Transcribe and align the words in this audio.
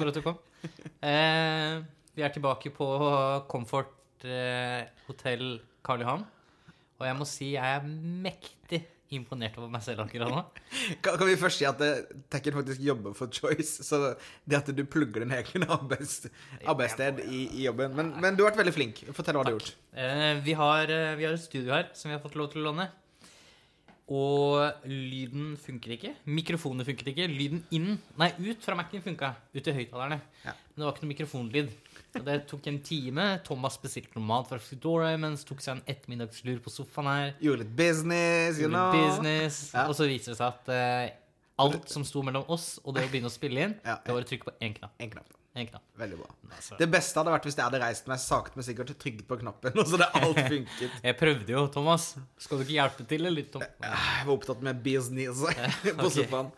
for 0.00 0.12
at 0.12 0.18
du 0.18 0.24
kom. 0.24 0.40
Eh, 1.00 1.80
vi 2.12 2.24
er 2.26 2.32
tilbake 2.34 2.68
på 2.74 2.86
Comfort 3.48 4.26
eh, 4.28 4.90
hotell 5.06 5.60
Karl 5.86 6.04
Johan. 6.04 6.24
Og 7.00 7.06
jeg 7.08 7.16
må 7.16 7.26
si 7.28 7.54
jeg 7.54 7.78
er 7.78 7.86
mektig 7.88 8.82
imponert 9.16 9.56
over 9.58 9.70
meg 9.72 9.82
selv 9.82 10.04
akkurat 10.04 10.30
nå. 10.30 10.42
Kan, 11.02 11.16
kan 11.18 11.26
vi 11.26 11.36
først 11.40 11.60
si 11.60 11.66
at 11.66 11.80
eh, 11.82 12.04
Tekken 12.30 12.58
faktisk 12.60 12.82
jobber 12.84 13.14
for 13.16 13.32
Choice, 13.34 13.82
så 13.86 14.14
det 14.46 14.60
at 14.60 14.70
du 14.76 14.84
plugger 14.86 15.24
din 15.24 15.34
egen 15.34 15.66
arbeids, 15.66 16.20
arbeidssted 16.62 17.24
i, 17.26 17.46
i 17.58 17.66
jobben 17.66 17.96
men, 17.96 18.12
men 18.22 18.38
du 18.38 18.44
har 18.44 18.52
vært 18.52 18.62
veldig 18.62 18.76
flink. 18.76 19.02
Fortell 19.16 19.38
hva 19.38 19.46
du 19.46 19.52
har 19.52 19.58
gjort. 19.58 19.72
Eh, 19.96 20.32
vi, 20.46 20.54
har, 20.60 20.92
eh, 20.94 21.14
vi 21.18 21.26
har 21.26 21.34
et 21.34 21.42
studio 21.42 21.74
her 21.74 21.90
som 21.96 22.12
vi 22.12 22.16
har 22.16 22.22
fått 22.22 22.38
lov 22.38 22.52
til 22.52 22.62
å 22.62 22.70
låne. 22.70 22.90
Og 24.10 24.88
lyden 24.90 25.52
funker 25.60 25.94
ikke. 25.94 26.10
Mikrofonene 26.26 26.86
funket 26.86 27.12
ikke. 27.12 27.28
Lyden 27.30 27.62
inn 27.74 27.92
Nei, 28.18 28.30
ut 28.42 28.64
fra 28.64 28.74
Mac-en 28.78 29.04
funka. 29.04 29.30
Ut 29.54 29.62
til 29.62 29.76
høyttalerne. 29.76 30.18
Ja. 30.42 30.56
Men 30.72 30.82
det 30.82 30.88
var 30.88 30.96
ikke 30.96 31.04
noe 31.04 31.12
mikrofonlyd. 31.12 31.70
Og 32.18 32.26
det 32.26 32.36
tok 32.50 32.66
en 32.66 32.80
time. 32.82 33.28
Thomas 33.46 33.78
bestilte 33.78 34.18
noe 34.18 34.26
mat 34.26 34.50
fra 34.50 34.58
Foodora 34.62 35.12
mens 35.20 35.46
tok 35.46 35.62
seg 35.62 35.78
en 35.78 35.84
ettermiddagslur 35.94 36.58
på 36.64 36.74
sofaen 36.74 37.10
her. 37.12 37.34
Gjorde 37.38 37.62
litt 37.62 37.74
business, 37.78 38.58
you 38.58 38.70
know. 38.72 38.90
business. 38.96 39.68
Ja. 39.76 39.86
Og 39.86 39.94
så 39.98 40.10
viser 40.10 40.34
det 40.34 40.40
seg 40.40 40.48
at 40.50 40.72
uh, 40.74 41.18
alt 41.62 41.92
som 41.92 42.06
sto 42.08 42.24
mellom 42.26 42.50
oss 42.50 42.80
og 42.82 42.96
det 42.96 43.06
å 43.06 43.12
begynne 43.12 43.30
å 43.30 43.34
spille 43.34 43.68
inn, 43.68 43.78
Ja, 43.86 44.00
det 44.02 44.16
var 44.16 44.26
å 44.26 44.32
trykke 44.32 44.50
på 44.50 44.58
én 44.58 44.74
knapp. 44.74 44.96
En 44.98 45.14
knapp. 45.14 45.36
En 45.58 45.66
knapp. 45.66 45.82
Veldig 45.98 46.18
bra. 46.20 46.28
Altså, 46.54 46.76
Det 46.78 46.86
beste 46.92 47.18
hadde 47.18 47.32
vært 47.34 47.46
hvis 47.48 47.56
jeg 47.58 47.66
hadde 47.66 47.80
reist 47.82 48.10
meg 48.10 48.20
sakte, 48.22 48.54
men 48.58 48.66
sikkert 48.66 48.92
trykket 49.02 49.26
på 49.26 49.40
knappen, 49.40 49.74
og 49.82 49.88
så 49.90 49.98
det 49.98 50.06
alt 50.20 50.38
funket. 50.44 51.00
jeg 51.08 51.16
prøvde 51.18 51.56
jo, 51.56 51.64
Thomas. 51.74 52.12
Skal 52.38 52.60
du 52.60 52.66
ikke 52.66 52.76
hjelpe 52.76 53.06
til, 53.10 53.26
eller? 53.26 53.48
Tom? 53.50 53.64
Jeg 53.66 54.28
var 54.28 54.34
opptatt 54.36 54.62
med 54.66 54.84
business 54.84 55.42
på 55.82 55.96
okay. 55.96 56.14
sofaen. 56.20 56.52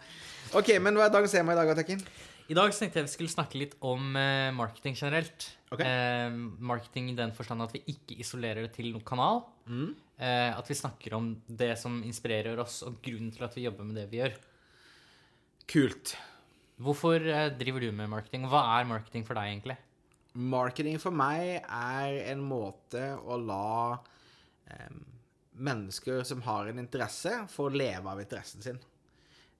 OK, 0.53 0.75
men 0.85 1.01
hva 1.01 1.09
er 1.09 1.15
dagens 1.15 1.33
tema 1.33 1.57
i 1.57 1.61
dag, 1.63 1.73
Tekken? 1.79 2.05
I 2.53 2.57
dag 2.59 2.73
tenkte 2.75 3.01
jeg 3.01 3.07
vi 3.07 3.13
skulle 3.15 3.33
snakke 3.33 3.57
litt 3.57 3.77
om 3.87 4.17
eh, 4.19 4.51
marketing 4.53 4.97
generelt. 4.99 5.47
Okay. 5.73 5.89
Eh, 5.89 6.35
marketing 6.61 7.13
i 7.13 7.17
den 7.17 7.33
forstand 7.33 7.65
at 7.65 7.73
vi 7.73 7.81
ikke 7.95 8.19
isolerer 8.21 8.67
det 8.67 8.75
til 8.77 8.91
noen 8.93 9.07
kanal. 9.09 9.45
Mm. 9.65 9.95
Eh, 10.21 10.51
at 10.53 10.69
vi 10.69 10.77
snakker 10.77 11.17
om 11.17 11.31
det 11.49 11.73
som 11.81 12.03
inspirerer 12.05 12.61
oss, 12.61 12.83
og 12.85 12.99
grunnen 13.05 13.33
til 13.33 13.47
at 13.47 13.57
vi 13.57 13.65
jobber 13.65 13.89
med 13.89 13.97
det 14.03 14.05
vi 14.13 14.21
gjør. 14.21 14.37
Kult. 15.73 16.13
Hvorfor 16.83 17.23
eh, 17.23 17.49
driver 17.59 17.85
du 17.85 17.91
med 17.95 18.11
marketing? 18.11 18.47
Hva 18.51 18.63
er 18.79 18.89
marketing 18.91 19.27
for 19.29 19.39
deg, 19.39 19.53
egentlig? 19.53 19.79
Marketing 20.33 20.97
for 21.01 21.15
meg 21.15 21.59
er 21.61 22.17
en 22.33 22.43
måte 22.45 23.03
å 23.21 23.37
la 23.41 23.99
eh, 24.73 24.95
mennesker 25.53 26.25
som 26.27 26.43
har 26.47 26.71
en 26.71 26.81
interesse, 26.83 27.35
få 27.53 27.69
leve 27.75 28.09
av 28.09 28.23
interessen 28.23 28.65
sin. 28.65 28.81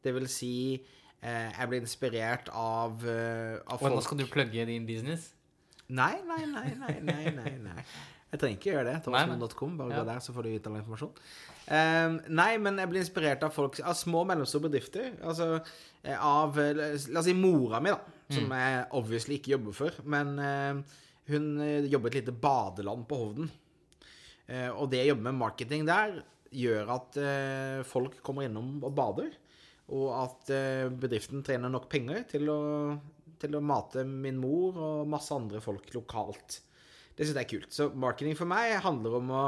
Det 0.03 0.15
vil 0.17 0.27
si 0.33 0.55
eh, 0.75 1.51
jeg 1.53 1.69
blir 1.71 1.85
inspirert 1.85 2.49
av, 2.57 3.05
uh, 3.05 3.61
av 3.71 3.85
Og 3.85 3.95
nå 3.95 4.01
skal 4.03 4.23
du 4.23 4.27
plugge 4.31 4.67
din 4.67 4.89
business? 4.89 5.31
Nei, 5.93 6.17
nei, 6.27 6.43
nei, 6.49 6.71
nei, 6.81 6.97
nei, 7.05 7.25
nei, 7.37 7.55
nei. 7.61 7.85
Jeg 8.33 8.41
trenger 8.41 8.57
ikke 8.59 8.71
gjøre 8.73 8.85
det. 8.89 8.95
Thomasmoen.com. 9.05 9.73
Bare 9.77 9.91
Ja. 9.93 9.99
gå 10.01 10.07
der, 10.09 10.21
så 10.25 10.33
får 10.33 10.43
du 10.47 10.49
vite 10.55 10.71
all 10.71 10.79
informasjon. 10.81 11.11
Um, 11.69 12.15
nei, 12.35 12.57
men 12.59 12.79
jeg 12.81 12.89
blir 12.91 13.03
inspirert 13.05 13.43
av 13.47 13.53
folk 13.55 13.77
Av 13.87 13.95
små 13.95 14.23
og 14.25 14.31
mellomstore 14.33 14.65
bedrifter. 14.67 15.13
Altså 15.23 15.61
eh, 16.03 16.17
av 16.19 16.57
eh, 16.59 16.97
La 17.13 17.21
oss 17.21 17.29
si 17.29 17.35
mora 17.39 17.79
mi, 17.81 17.93
da. 17.93 18.01
Som 18.33 18.49
Mm. 18.49 18.57
jeg 18.57 18.87
obviously 18.99 19.37
ikke 19.39 19.53
jobber 19.53 19.73
for. 19.77 19.91
Men 20.09 20.33
uh, 20.41 20.83
hun 21.29 21.51
jobber 21.89 22.09
et 22.09 22.15
lite 22.23 22.33
badeland 22.33 23.05
på 23.07 23.19
Hovden. 23.21 23.51
Uh, 24.49 24.71
og 24.81 24.91
det 24.91 25.05
å 25.05 25.11
jobbe 25.13 25.29
med 25.29 25.39
marketing 25.39 25.85
der 25.87 26.23
gjør 26.53 26.91
at 26.97 27.17
uh, 27.21 27.83
folk 27.85 28.19
kommer 28.25 28.49
innom 28.49 28.79
og 28.83 28.95
bader. 28.97 29.31
Og 29.93 30.09
at 30.17 30.49
bedriften 30.97 31.43
trener 31.45 31.69
nok 31.69 31.89
penger 31.91 32.23
til 32.31 32.49
å, 32.49 32.61
til 33.43 33.57
å 33.59 33.61
mate 33.61 34.07
min 34.09 34.39
mor 34.41 34.79
og 34.79 35.09
masse 35.11 35.35
andre 35.35 35.61
folk 35.61 35.91
lokalt. 35.93 36.63
Det 37.17 37.27
syns 37.27 37.37
jeg 37.37 37.45
er 37.45 37.51
kult. 37.53 37.73
Så 37.75 37.89
marketing 37.95 38.37
for 38.39 38.49
meg 38.51 38.75
handler 38.85 39.19
om 39.19 39.31
å 39.31 39.43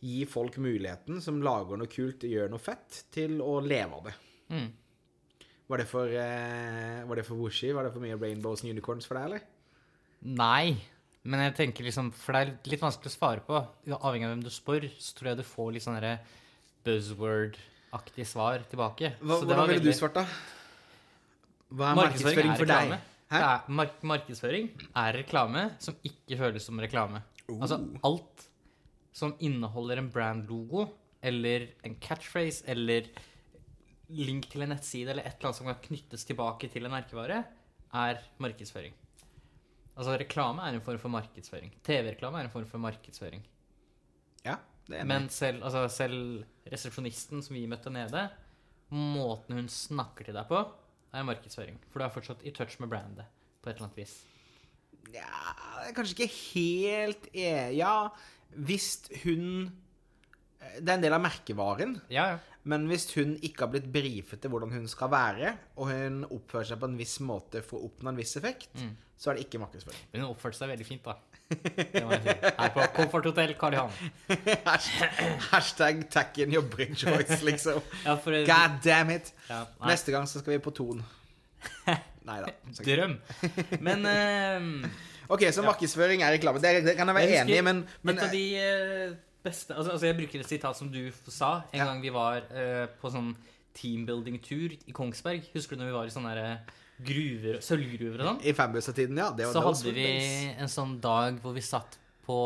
gi 0.00 0.24
folk 0.30 0.56
muligheten 0.62 1.20
som 1.20 1.42
lager 1.44 1.76
noe 1.80 1.90
kult 1.90 2.22
gjør 2.24 2.48
noe 2.52 2.62
fett, 2.62 3.02
til 3.12 3.40
å 3.44 3.58
leve 3.64 3.98
av 3.98 4.06
det. 4.08 4.14
Mm. 4.50 4.70
Var 5.70 5.78
det 5.82 5.86
for, 5.86 6.06
eh, 6.08 7.04
var 7.06 7.16
det 7.20 7.26
for 7.26 7.36
Wushi? 7.38 7.72
Var 7.74 7.84
det 7.84 7.92
for 7.92 8.00
mye 8.02 8.16
rainbows 8.18 8.62
and 8.64 8.72
unicorns 8.72 9.06
for 9.06 9.14
deg, 9.18 9.24
eller? 9.28 9.40
Nei. 10.22 10.76
Men 11.22 11.40
jeg 11.44 11.54
tenker 11.58 11.84
liksom, 11.84 12.08
for 12.16 12.32
det 12.32 12.40
er 12.40 12.70
litt 12.72 12.80
vanskelig 12.80 13.10
å 13.12 13.16
svare 13.18 13.44
på. 13.44 13.60
Avhengig 14.00 14.24
av 14.24 14.32
hvem 14.32 14.42
du 14.42 14.50
spør, 14.50 14.88
så 14.98 15.14
tror 15.18 15.28
jeg 15.30 15.36
du 15.42 15.44
får 15.44 15.72
litt 15.74 15.84
sånn 15.84 16.00
buzzword-aktig 16.86 18.26
svar 18.26 18.64
tilbake. 18.70 19.12
Hva, 19.20 19.36
Så 19.36 19.46
det 19.46 19.54
hvordan 19.54 19.68
ville 19.68 19.80
du 19.84 19.90
veldig- 19.90 19.98
svart, 20.00 20.14
da? 20.14 20.24
Hva 21.70 21.92
er 21.92 21.96
Markedsføring 21.96 22.50
markedsføring 22.50 22.56
for 22.56 22.64
deg? 22.66 22.98
Det 23.30 23.38
er, 23.38 23.66
mark 23.70 24.00
markedsføring 24.02 24.70
er 24.98 25.12
reklame 25.20 25.68
som 25.82 25.94
ikke 26.06 26.38
føles 26.40 26.64
som 26.66 26.80
reklame. 26.82 27.22
Altså 27.50 27.76
Oh. 27.78 27.98
alt 28.06 28.46
som 29.12 29.34
inneholder 29.42 29.98
en 29.98 30.10
brand-logo 30.10 30.86
eller 31.22 31.68
en 31.84 31.94
catchphrase 32.00 32.64
eller 32.70 33.06
link 34.10 34.48
til 34.50 34.62
en 34.62 34.72
nettside 34.74 35.10
eller 35.12 35.22
et 35.26 35.36
eller 35.36 35.50
annet 35.50 35.58
som 35.60 35.66
kan 35.70 35.80
knyttes 35.84 36.24
tilbake 36.26 36.70
til 36.72 36.84
en 36.86 36.90
merkevare, 36.94 37.44
er 37.94 38.20
markedsføring. 38.38 38.94
Altså 39.96 40.16
reklame 40.18 40.62
er 40.66 40.74
en 40.78 40.80
form 40.84 40.98
for 41.02 41.12
markedsføring. 41.12 41.72
TV-reklame 41.86 42.38
er 42.40 42.44
en 42.48 42.54
form 42.54 42.66
for 42.66 42.78
markedsføring. 42.82 43.42
Ja, 44.46 44.56
det 44.88 44.96
er 44.96 45.00
enig. 45.02 45.08
Men 45.10 45.28
selv, 45.28 45.62
altså 45.64 45.84
selv 45.92 46.44
resepsjonisten 46.72 47.42
som 47.42 47.54
vi 47.54 47.66
møtte 47.70 47.90
nede, 47.92 48.28
måten 48.90 49.58
hun 49.58 49.68
snakker 49.70 50.24
til 50.26 50.34
deg 50.38 50.48
på, 50.50 50.62
er 51.12 51.26
markedsføring. 51.26 51.78
For 51.90 51.98
du 52.00 52.04
er 52.06 52.12
fortsatt 52.14 52.44
i 52.46 52.52
touch 52.54 52.78
med 52.80 52.90
brandet 52.92 53.26
på 53.62 53.70
et 53.70 53.76
eller 53.76 53.88
annet 53.88 53.98
vis. 53.98 54.12
Ja, 55.14 55.26
er 55.88 55.94
kanskje 55.96 56.14
ikke 56.16 56.34
helt 56.54 57.26
e... 57.34 57.48
Ja, 57.74 58.08
hvis 58.54 58.92
hun 59.24 59.70
Det 60.60 60.88
er 60.88 60.94
en 60.98 61.02
del 61.02 61.16
av 61.16 61.22
merkevaren. 61.24 61.96
Ja, 62.12 62.26
ja. 62.34 62.38
Men 62.68 62.84
hvis 62.90 63.06
hun 63.16 63.38
ikke 63.40 63.64
har 63.64 63.70
blitt 63.72 63.86
brifet 63.92 64.42
til 64.42 64.50
hvordan 64.52 64.70
hun 64.74 64.86
skal 64.92 65.08
være, 65.10 65.54
og 65.80 65.88
hun 65.88 66.18
oppfører 66.28 66.68
seg 66.68 66.80
på 66.82 66.90
en 66.90 66.98
viss 67.00 67.14
måte 67.24 67.62
for 67.64 67.80
å 67.80 67.88
oppnå 67.88 68.12
en 68.12 68.18
viss 68.20 68.36
effekt, 68.36 68.68
Mm. 68.76 68.90
så 69.16 69.30
er 69.30 69.34
det 69.38 69.46
ikke 69.46 69.60
markedsføring. 69.62 70.02
Men 70.12 70.20
hun 70.26 70.30
oppførte 70.34 70.58
seg 70.60 70.68
veldig 70.68 70.86
fint, 70.86 71.02
da. 71.08 71.14
Det 71.50 72.02
må 72.06 72.14
jeg 72.14 72.22
si. 72.22 72.34
Her 72.58 72.72
på 72.74 72.84
Comfort 72.96 73.26
Hotel 73.30 73.54
Karl 73.58 73.74
Johan. 73.74 73.90
Hashtag, 75.50 76.04
jobber 76.52 76.84
in 76.86 76.94
choice, 76.94 77.40
liksom. 77.46 77.82
Ja, 78.06 78.14
for 78.14 78.36
God 78.46 78.78
damn 78.84 79.10
it! 79.10 79.32
ja, 79.48 79.64
Neste 79.86 80.14
gang 80.14 80.28
så 80.30 80.42
skal 80.42 80.56
vi 80.56 80.58
på 80.62 80.70
Ton. 80.70 81.02
Nei 82.28 82.38
da. 82.44 82.52
drøm. 82.84 83.16
Men 83.80 84.06
uh... 84.06 84.90
OK, 85.30 85.44
så 85.54 85.62
markedsføring 85.62 86.22
er 86.26 86.34
reklame. 86.38 86.62
Det, 86.62 86.84
det 86.86 86.96
kan 86.98 87.10
jeg 87.10 87.14
være 87.14 87.30
Jeg 87.30 87.42
enig 87.44 87.58
i, 87.58 87.64
men, 87.66 87.84
men 88.02 88.18
et 88.18 88.24
av 88.24 88.32
de 88.34 88.44
eh, 88.58 89.12
beste 89.44 89.76
altså, 89.76 89.92
altså 89.94 90.08
Jeg 90.08 90.16
bruker 90.18 90.42
et 90.42 90.48
sitat 90.48 90.78
som 90.78 90.90
du 90.90 91.04
sa 91.28 91.52
en 91.70 91.78
Ja. 91.78 91.86
gang 91.86 92.02
vi 92.02 92.10
var 92.14 92.42
uh, 92.50 92.86
på 93.00 93.12
sånn 93.14 93.34
teambuilding-tur 93.78 94.74
i 94.90 94.94
Kongsberg. 94.94 95.46
Husker 95.54 95.76
du 95.78 95.84
når 95.84 95.90
vi 95.92 95.96
var 95.98 96.08
i 96.10 96.14
sånn 96.14 96.26
der, 96.26 96.40
eh, 96.42 96.79
gruver, 97.06 97.58
sølvgruver 97.64 98.20
og 98.22 98.28
sånn? 98.30 98.40
i 98.46 98.52
fanbussa-tiden, 98.56 99.18
ja. 99.20 99.30
Det 99.36 99.46
var 99.48 99.54
Så 99.56 99.62
hadde 99.64 99.92
vi 99.96 100.06
en 100.60 100.70
sånn 100.70 100.96
dag 101.02 101.38
hvor 101.42 101.54
vi 101.56 101.62
satt 101.64 101.98
på 102.26 102.36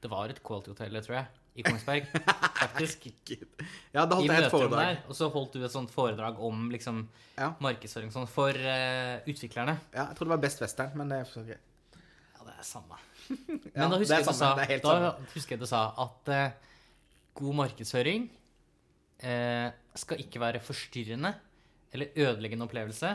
Det 0.00 0.10
var 0.12 0.32
et 0.32 0.40
Quality-hotell, 0.44 0.96
tror 1.04 1.16
jeg, 1.18 1.26
i 1.60 1.64
Kongsberg. 1.66 2.06
Faktisk. 2.60 3.08
Ja, 3.92 4.06
da 4.06 4.16
I 4.16 4.20
holdt 4.20 4.30
jeg 4.30 4.36
et 4.36 4.46
møterommet 4.46 4.52
foredrag. 4.52 4.86
der. 4.94 5.00
Og 5.10 5.16
så 5.18 5.28
holdt 5.34 5.56
du 5.58 5.64
et 5.66 5.74
sånt 5.74 5.90
foredrag 5.92 6.38
om 6.40 6.70
liksom 6.72 7.02
Ja. 7.36 7.50
markedsføring 7.60 8.12
sånn 8.14 8.28
for 8.30 8.52
uh, 8.56 9.20
utviklerne. 9.28 9.74
Ja, 9.92 10.06
jeg 10.10 10.16
tror 10.16 10.28
det 10.30 10.34
var 10.36 10.42
Best 10.44 10.60
Western, 10.62 10.92
men 10.96 11.08
det 11.12 11.20
er 11.20 11.28
så 11.28 11.42
greit. 11.44 11.66
Ja, 12.36 12.46
det 12.46 12.54
er 12.56 12.64
samme. 12.64 12.96
Men 13.76 13.92
da 13.92 13.98
husker, 14.00 14.16
er 14.16 14.24
jeg 14.24 14.34
sa, 14.34 14.54
da 14.56 15.10
husker 15.34 15.54
jeg 15.54 15.60
du 15.60 15.66
sa 15.70 15.82
at 16.02 16.30
uh, 16.32 16.72
god 17.38 17.54
markedsføring 17.60 18.24
uh, 19.22 19.68
skal 20.00 20.22
ikke 20.24 20.40
være 20.42 20.62
forstyrrende 20.64 21.34
eller 21.94 22.10
ødeleggende 22.16 22.64
opplevelse, 22.66 23.12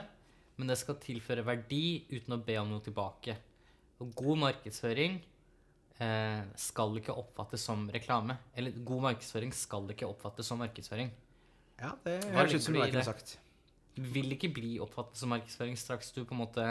men 0.55 0.71
det 0.71 0.77
skal 0.79 0.99
tilføre 1.03 1.43
verdi 1.45 2.05
uten 2.11 2.37
å 2.37 2.43
be 2.43 2.55
om 2.61 2.71
noe 2.71 2.83
tilbake. 2.83 3.35
Og 4.03 4.11
god 4.15 4.41
markedsføring 4.43 5.17
eh, 6.03 6.41
skal 6.59 6.99
ikke 6.99 7.15
oppfattes 7.15 7.63
som 7.67 7.85
reklame. 7.91 8.37
Eller 8.55 8.75
god 8.87 9.09
markedsføring 9.09 9.53
skal 9.55 9.87
ikke 9.91 10.07
oppfattes 10.07 10.47
som 10.51 10.59
markedsføring. 10.63 11.11
Ja, 11.79 11.91
det 12.05 12.19
høres 12.31 12.55
ut 12.55 12.67
som 12.67 12.75
noe 12.75 12.85
ligger 12.85 13.01
jeg 13.01 13.07
kunne 13.07 13.07
sagt. 13.11 13.37
Vil 14.15 14.35
ikke 14.35 14.51
bli 14.55 14.75
oppfattet 14.83 15.19
som 15.19 15.31
markedsføring 15.31 15.79
straks 15.79 16.11
du 16.15 16.23
på 16.23 16.35
en 16.35 16.41
måte 16.41 16.65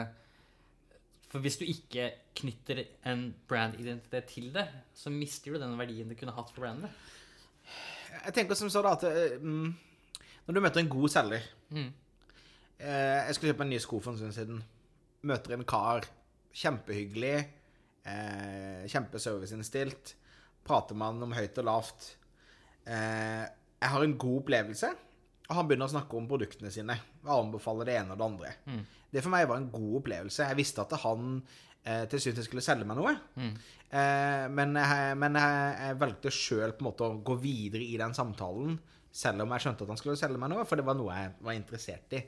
For 1.32 1.42
hvis 1.44 1.56
du 1.60 1.64
ikke 1.66 2.10
knytter 2.36 2.82
en 3.08 3.26
brandidentitet 3.48 4.28
til 4.30 4.50
det, 4.54 4.66
så 4.94 5.12
mister 5.12 5.54
du 5.54 5.60
den 5.60 5.76
verdien 5.80 6.08
det 6.08 6.18
kunne 6.20 6.36
hatt 6.36 6.52
for 6.52 6.64
brandet. 6.66 6.92
Jeg 8.14 8.36
tenker 8.36 8.56
som 8.58 8.70
så 8.70 8.84
da 8.84 8.92
at 8.94 9.40
mm, 9.40 9.68
Når 10.46 10.54
du 10.54 10.60
møter 10.60 10.84
en 10.84 10.92
god 10.92 11.12
selger 11.12 11.52
Mm. 11.74 11.88
Eh, 12.84 13.24
Jeg 13.26 13.36
skulle 13.36 13.54
kjøpe 13.54 13.66
en 13.66 13.72
ny 13.72 13.80
sko 13.82 14.00
for 14.02 14.12
en 14.12 14.20
stund 14.20 14.36
siden. 14.36 14.60
Møter 15.24 15.56
en 15.56 15.66
kar. 15.68 16.06
Kjempehyggelig. 16.54 17.36
Eh, 18.04 18.84
Kjempeserviceinnstilt. 18.92 20.14
Prater 20.64 20.96
med 20.96 21.12
han 21.12 21.26
om 21.26 21.34
høyt 21.36 21.58
og 21.60 21.68
lavt. 21.68 22.10
Eh, 22.84 23.44
jeg 23.80 23.92
har 23.92 24.04
en 24.04 24.18
god 24.20 24.42
opplevelse. 24.42 24.92
Og 25.44 25.58
han 25.58 25.68
begynner 25.68 25.90
å 25.90 25.92
snakke 25.92 26.16
om 26.16 26.28
produktene 26.28 26.70
sine 26.72 26.96
og 27.24 27.34
anbefaler 27.34 27.88
det 27.88 27.98
ene 28.00 28.14
og 28.14 28.20
det 28.20 28.26
andre. 28.26 28.52
Mm. 28.64 28.80
Det 29.12 29.22
for 29.22 29.32
meg 29.34 29.46
var 29.48 29.60
en 29.60 29.70
god 29.72 29.98
opplevelse. 30.00 30.46
Jeg 30.48 30.58
visste 30.58 30.84
at 30.84 30.94
han 31.04 31.34
eh, 31.84 32.06
til 32.10 32.22
syvende 32.22 32.46
skulle 32.46 32.64
selge 32.64 32.88
meg 32.88 32.98
noe. 32.98 33.12
Mm. 33.36 33.52
Eh, 34.00 34.46
men 34.56 34.78
jeg, 34.80 35.18
men 35.20 35.38
jeg, 35.38 35.76
jeg 35.82 36.00
valgte 36.00 36.32
sjøl 36.34 36.74
å 36.74 37.10
gå 37.28 37.36
videre 37.42 37.84
i 37.84 37.98
den 38.00 38.16
samtalen, 38.16 38.78
selv 39.14 39.44
om 39.44 39.52
jeg 39.54 39.66
skjønte 39.66 39.86
at 39.86 39.92
han 39.92 40.00
skulle 40.00 40.18
selge 40.18 40.40
meg 40.40 40.50
noe, 40.50 40.64
for 40.66 40.80
det 40.80 40.86
var 40.88 40.96
noe 40.98 41.20
jeg 41.20 41.34
var 41.44 41.58
interessert 41.58 42.16
i. 42.18 42.24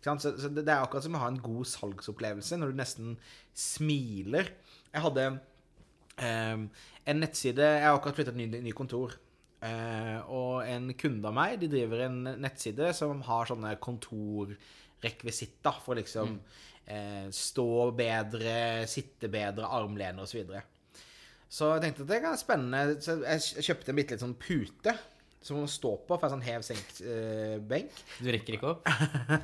Så, 0.00 0.32
så 0.40 0.48
det, 0.48 0.64
er 0.64 0.80
akkurat 0.80 1.04
som 1.04 1.16
å 1.18 1.20
ha 1.20 1.28
en 1.28 1.42
god 1.44 1.68
salgsopplevelse 1.68 2.56
når 2.56 2.72
du 2.72 2.78
nesten 2.78 3.16
smiler. 3.56 4.48
Jeg 4.90 5.04
hadde 5.04 5.26
eh, 5.28 6.62
en 7.10 7.20
nettside 7.20 7.66
Jeg 7.66 7.84
har 7.84 7.98
akkurat 7.98 8.16
flyttet 8.16 8.38
ny, 8.38 8.48
ny 8.64 8.72
kontor. 8.76 9.18
Eh, 9.60 10.18
og 10.32 10.64
en 10.64 10.88
kunde 10.96 11.28
av 11.28 11.36
meg 11.36 11.58
de 11.60 11.68
driver 11.68 12.06
en 12.06 12.22
nettside 12.40 12.94
som 12.96 13.20
har 13.26 13.50
sånne 13.50 13.74
kontorrekvisitter 13.84 15.82
for 15.84 16.00
liksom 16.00 16.38
eh, 16.88 17.28
stå 17.28 17.90
bedre, 17.96 18.88
sitte 18.88 19.28
bedre, 19.32 19.68
armlene 19.68 20.24
osv. 20.24 20.32
Så, 20.32 20.38
videre. 20.40 20.64
så 21.44 21.74
jeg 21.74 21.84
tenkte 21.84 22.06
at 22.06 22.12
det 22.14 22.22
være 22.24 22.40
spennende. 22.40 23.00
Så 23.04 23.20
jeg 23.20 23.68
kjøpte 23.68 23.92
en 23.92 24.00
bitte 24.00 24.16
litt 24.16 24.24
sånn 24.24 24.38
pute 24.40 24.96
som 25.40 25.62
å 25.62 25.68
stå 25.70 25.94
på 26.04 26.16
for 26.18 26.26
en 26.26 26.34
sånn 26.34 26.44
hev-senk-benk. 26.44 28.00
Du 28.20 28.28
rekker 28.28 28.58
ikke 28.58 28.74
opp? 28.74 28.88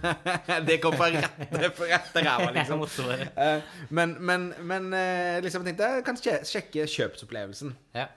det 0.69 0.77
kom 0.83 0.97
på 0.99 1.09
rett, 1.15 1.39
fra 1.79 1.89
rette 1.89 2.25
ræva, 2.27 2.51
liksom. 2.59 2.85
Eh, 3.17 3.71
men, 3.97 4.13
men, 4.21 4.51
men 4.69 4.91
eh, 4.97 5.39
liksom 5.45 5.65
jeg 5.65 5.73
tenkte 5.73 5.89
jeg 5.95 6.07
kan 6.07 6.45
sjekke 6.53 6.89
kjøpsopplevelsen. 6.93 7.73
Ja. 7.97 8.11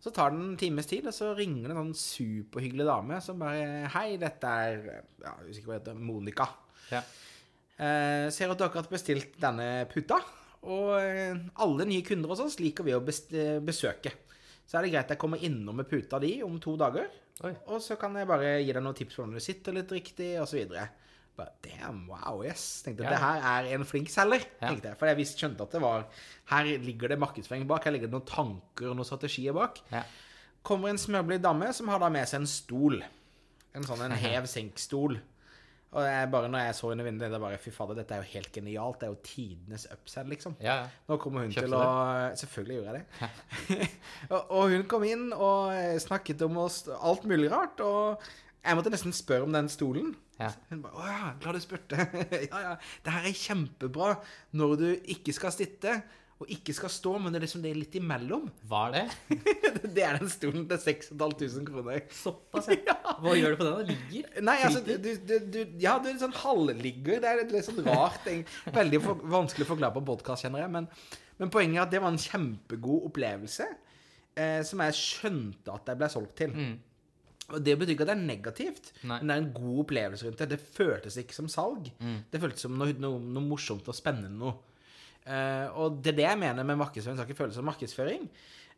Så 0.00 0.12
tar 0.14 0.32
det 0.32 0.40
en 0.40 0.56
times 0.60 0.88
tid, 0.88 1.08
og 1.10 1.14
så 1.16 1.34
ringer 1.36 1.68
det 1.68 1.74
en 1.74 1.82
sånn 1.90 2.00
superhyggelig 2.00 2.86
dame 2.88 3.20
som 3.24 3.40
bare 3.42 3.88
Hei, 3.92 4.08
dette 4.22 4.56
er 4.62 4.76
ja, 4.86 5.00
jeg 5.20 5.32
er 5.32 5.48
usikker 5.50 5.66
på 5.66 5.72
hva 5.72 5.78
det 5.78 5.82
heter, 5.82 6.02
Monica. 6.08 6.50
ja. 6.92 7.04
Eh, 7.76 8.30
ser 8.32 8.48
at 8.48 8.60
dere 8.60 8.72
har 8.72 8.86
bestilt 8.88 9.34
denne 9.42 9.84
puta. 9.92 10.16
Og 10.66 10.94
eh, 10.96 11.36
alle 11.62 11.86
nye 11.88 12.04
kunder 12.06 12.32
hos 12.32 12.40
oss 12.46 12.56
liker 12.62 12.86
vi 12.86 12.94
å 12.96 13.02
eh, 13.02 13.58
besøke. 13.60 14.14
Så 14.66 14.78
er 14.78 14.82
det 14.86 14.92
greit 14.96 15.10
jeg 15.14 15.18
kommer 15.22 15.42
innom 15.46 15.76
med 15.78 15.86
puta 15.90 16.18
di 16.22 16.40
om 16.42 16.56
to 16.60 16.74
dager. 16.80 17.06
Oi. 17.46 17.52
Og 17.70 17.82
så 17.84 17.94
kan 18.00 18.14
jeg 18.18 18.26
bare 18.26 18.56
gi 18.64 18.72
deg 18.72 18.82
noen 18.82 18.96
tips 18.98 19.14
på 19.14 19.22
hvordan 19.22 19.36
du 19.38 19.44
sitter 19.44 19.76
litt 19.76 19.92
riktig, 19.94 20.32
osv. 20.42 20.64
Bare, 21.36 21.52
Damn, 21.62 22.06
wow, 22.08 22.40
yes. 22.42 22.82
Tenkte 22.82 23.04
at 23.04 23.10
Ja. 23.10 23.12
det 23.12 23.20
her 23.20 23.48
er 23.52 23.74
en 23.76 23.84
flink 23.84 24.08
selger. 24.08 24.40
Ja. 24.60 24.70
tenkte 24.70 24.88
jeg. 24.88 24.96
For 24.96 25.06
jeg 25.10 25.18
visste 25.18 25.38
skjønte 25.42 25.62
at 25.66 25.70
det 25.76 25.82
var 25.82 26.06
Her 26.48 26.64
ligger 26.80 27.08
det 27.12 27.18
markedsføring 27.20 27.66
bak. 27.68 27.84
Her 27.84 27.92
ligger 27.92 28.08
det 28.08 28.16
noen 28.16 28.26
tanker 28.26 28.88
og 28.90 28.96
noen 28.96 29.04
strategier 29.04 29.52
bak. 29.52 29.82
Ja. 29.92 30.02
Kommer 30.64 30.88
en 30.88 30.98
smørblid 30.98 31.42
dame 31.44 31.68
som 31.76 31.88
har 31.92 32.00
da 32.00 32.08
med 32.08 32.26
seg 32.26 32.40
en 32.40 32.46
stol. 32.50 33.02
En 33.76 33.84
sånn 33.84 34.00
en 34.08 34.16
hev-senk-stol. 34.24 35.18
Og 35.96 36.04
jeg 36.04 36.28
bare, 36.32 36.48
når 36.52 36.64
jeg 36.66 36.76
så 36.76 36.90
henne 36.90 37.04
i 37.04 37.06
vinduet, 37.06 37.32
det 37.32 37.38
bare 37.40 37.58
Fy 37.60 37.70
fader, 37.72 37.96
dette 37.96 38.12
er 38.12 38.20
jo 38.20 38.28
helt 38.34 38.50
genialt. 38.52 38.98
Det 39.00 39.06
er 39.06 39.12
jo 39.14 39.20
tidenes 39.24 39.86
upsell, 39.94 40.28
liksom. 40.28 40.56
Ja, 40.60 40.74
ja. 40.82 40.90
Nå 41.08 41.16
kommer 41.22 41.46
hun 41.46 41.54
Kjøpte 41.54 41.70
til 41.70 41.76
å 41.78 41.86
Selvfølgelig 42.42 42.76
gjorde 42.76 42.96
jeg 42.98 43.06
det. 43.06 43.88
og, 44.34 44.42
og 44.42 44.74
hun 44.74 44.84
kom 44.90 45.06
inn 45.08 45.30
og 45.32 45.72
snakket 46.04 46.44
om 46.44 46.60
oss 46.66 46.82
alt 46.96 47.24
mulig 47.28 47.48
rart. 47.52 47.80
Og 47.80 48.28
jeg 48.60 48.76
måtte 48.76 48.92
nesten 48.92 49.16
spørre 49.16 49.48
om 49.48 49.56
den 49.56 49.72
stolen. 49.72 50.12
Ja. 50.36 50.50
Hun 50.68 50.82
bare 50.84 51.00
'Å 51.00 51.08
ja, 51.08 51.32
glad 51.40 51.56
du 51.56 51.64
spurte'. 51.64 52.06
ja, 52.50 52.60
ja. 52.60 52.76
Det 53.04 53.16
her 53.16 53.28
er 53.30 53.40
kjempebra 53.40 54.12
når 54.52 54.76
du 54.82 54.88
ikke 55.16 55.32
skal 55.32 55.54
sitte 55.54 56.02
og 56.36 56.50
ikke 56.52 56.74
skal 56.76 56.90
stå, 56.92 57.14
men 57.16 57.32
det 57.32 57.38
er 57.38 57.44
liksom 57.46 57.62
det 57.64 57.70
litt 57.72 57.94
imellom. 57.96 58.50
er 58.76 58.90
det? 58.92 59.04
det 59.96 60.02
er 60.04 60.18
den 60.20 60.28
stolen 60.28 60.66
til 60.68 60.80
6500 60.82 61.64
kroner. 61.64 62.02
Såpass, 62.12 62.68
ja. 62.90 62.96
Hva 63.24 63.36
gjør 63.38 63.54
du 63.54 63.60
på 63.62 63.68
den? 63.68 63.78
Den 63.78 63.94
ligger? 63.94 64.42
Nei, 64.44 64.56
altså, 64.66 64.82
du, 64.84 64.92
du, 65.00 65.36
du, 65.54 65.60
ja, 65.80 65.94
du 65.96 66.10
er 66.10 66.12
en 66.12 66.20
sånn 66.26 66.36
halvligger. 66.36 67.22
Det 67.24 67.30
er 67.30 67.40
litt, 67.40 67.54
litt 67.56 67.68
sånn 67.70 67.80
rart. 67.88 68.28
Veldig 68.74 69.00
for, 69.06 69.24
vanskelig 69.32 69.64
å 69.64 69.70
forklare 69.70 69.96
på 69.96 70.04
podkast, 70.12 70.44
kjenner 70.44 70.66
jeg. 70.66 70.74
Men, 70.76 70.90
men 71.40 71.54
poenget 71.54 71.80
er 71.80 71.86
at 71.86 71.96
det 71.96 72.04
var 72.04 72.12
en 72.12 72.20
kjempegod 72.26 73.08
opplevelse 73.08 73.70
eh, 74.36 74.60
som 74.68 74.84
jeg 74.84 75.00
skjønte 75.00 75.72
at 75.72 75.88
jeg 75.88 76.02
ble 76.04 76.12
solgt 76.12 76.36
til. 76.42 76.52
Mm. 76.52 76.76
Og 77.46 77.60
Det 77.62 77.78
betyr 77.78 77.94
ikke 77.94 78.04
at 78.04 78.10
det 78.10 78.18
er 78.18 78.28
negativt, 78.28 78.88
Nei. 79.06 79.20
men 79.22 79.28
det 79.30 79.34
er 79.34 79.42
en 79.46 79.52
god 79.56 79.82
opplevelse 79.86 80.26
rundt 80.26 80.40
det. 80.42 80.52
Det 80.52 80.62
føltes 80.76 81.16
ikke 81.22 81.36
som 81.36 81.48
salg. 81.48 81.88
Mm. 81.96 82.16
Det 82.28 82.40
føltes 82.42 82.66
som 82.66 82.76
noe, 82.76 82.92
noe, 83.00 83.20
noe 83.22 83.48
morsomt 83.54 83.88
og 83.88 83.96
spennende 83.96 84.36
noe. 84.36 84.58
Eh, 85.26 85.66
og 85.74 86.00
det 86.02 86.12
er 86.12 86.16
det 86.20 86.26
jeg 86.28 86.38
mener 86.38 86.62
med 86.68 86.78
markedsføring. 86.78 87.18
Skal 87.18 87.28
ikke 87.30 87.40
føles 87.44 87.56
som 87.58 87.66
markedsføring. 87.66 88.28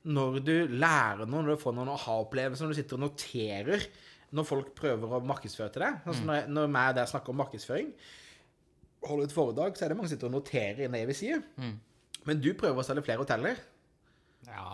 Når 0.09 0.39
du 0.47 0.55
lærer 0.79 1.27
noe, 1.27 1.43
når 1.43 1.57
du 1.59 1.63
får 1.63 1.75
noen 1.77 1.91
aha-opplevelser, 1.93 2.65
når 2.69 2.73
du 2.75 2.79
sitter 2.81 2.97
og 3.01 3.05
noterer 3.09 3.85
når 4.37 4.45
folk 4.45 4.75
prøver 4.77 5.09
å 5.17 5.23
markedsføre 5.25 5.73
til 5.73 5.83
deg. 5.87 6.01
altså 6.07 6.25
når, 6.25 6.35
jeg- 6.35 6.49
når 6.53 6.67
jeg 6.77 6.95
der 6.99 7.07
snakker 7.07 7.29
om 7.33 7.37
markedsføring, 7.41 7.93
holder 9.09 9.25
et 9.25 9.33
foredrag, 9.33 9.77
så 9.79 9.85
er 9.85 9.89
det 9.89 9.97
mange 9.97 10.09
som 10.11 10.17
sitter 10.19 10.29
og 10.29 10.35
noterer 10.37 10.81
inn 10.85 10.93
det 10.93 11.07
vi 11.09 11.15
sier. 11.17 11.43
Mm. 11.57 11.79
Men 12.27 12.41
du 12.45 12.53
prøver 12.55 12.77
å 12.83 12.85
selge 12.85 13.05
flere 13.07 13.23
hoteller, 13.23 13.57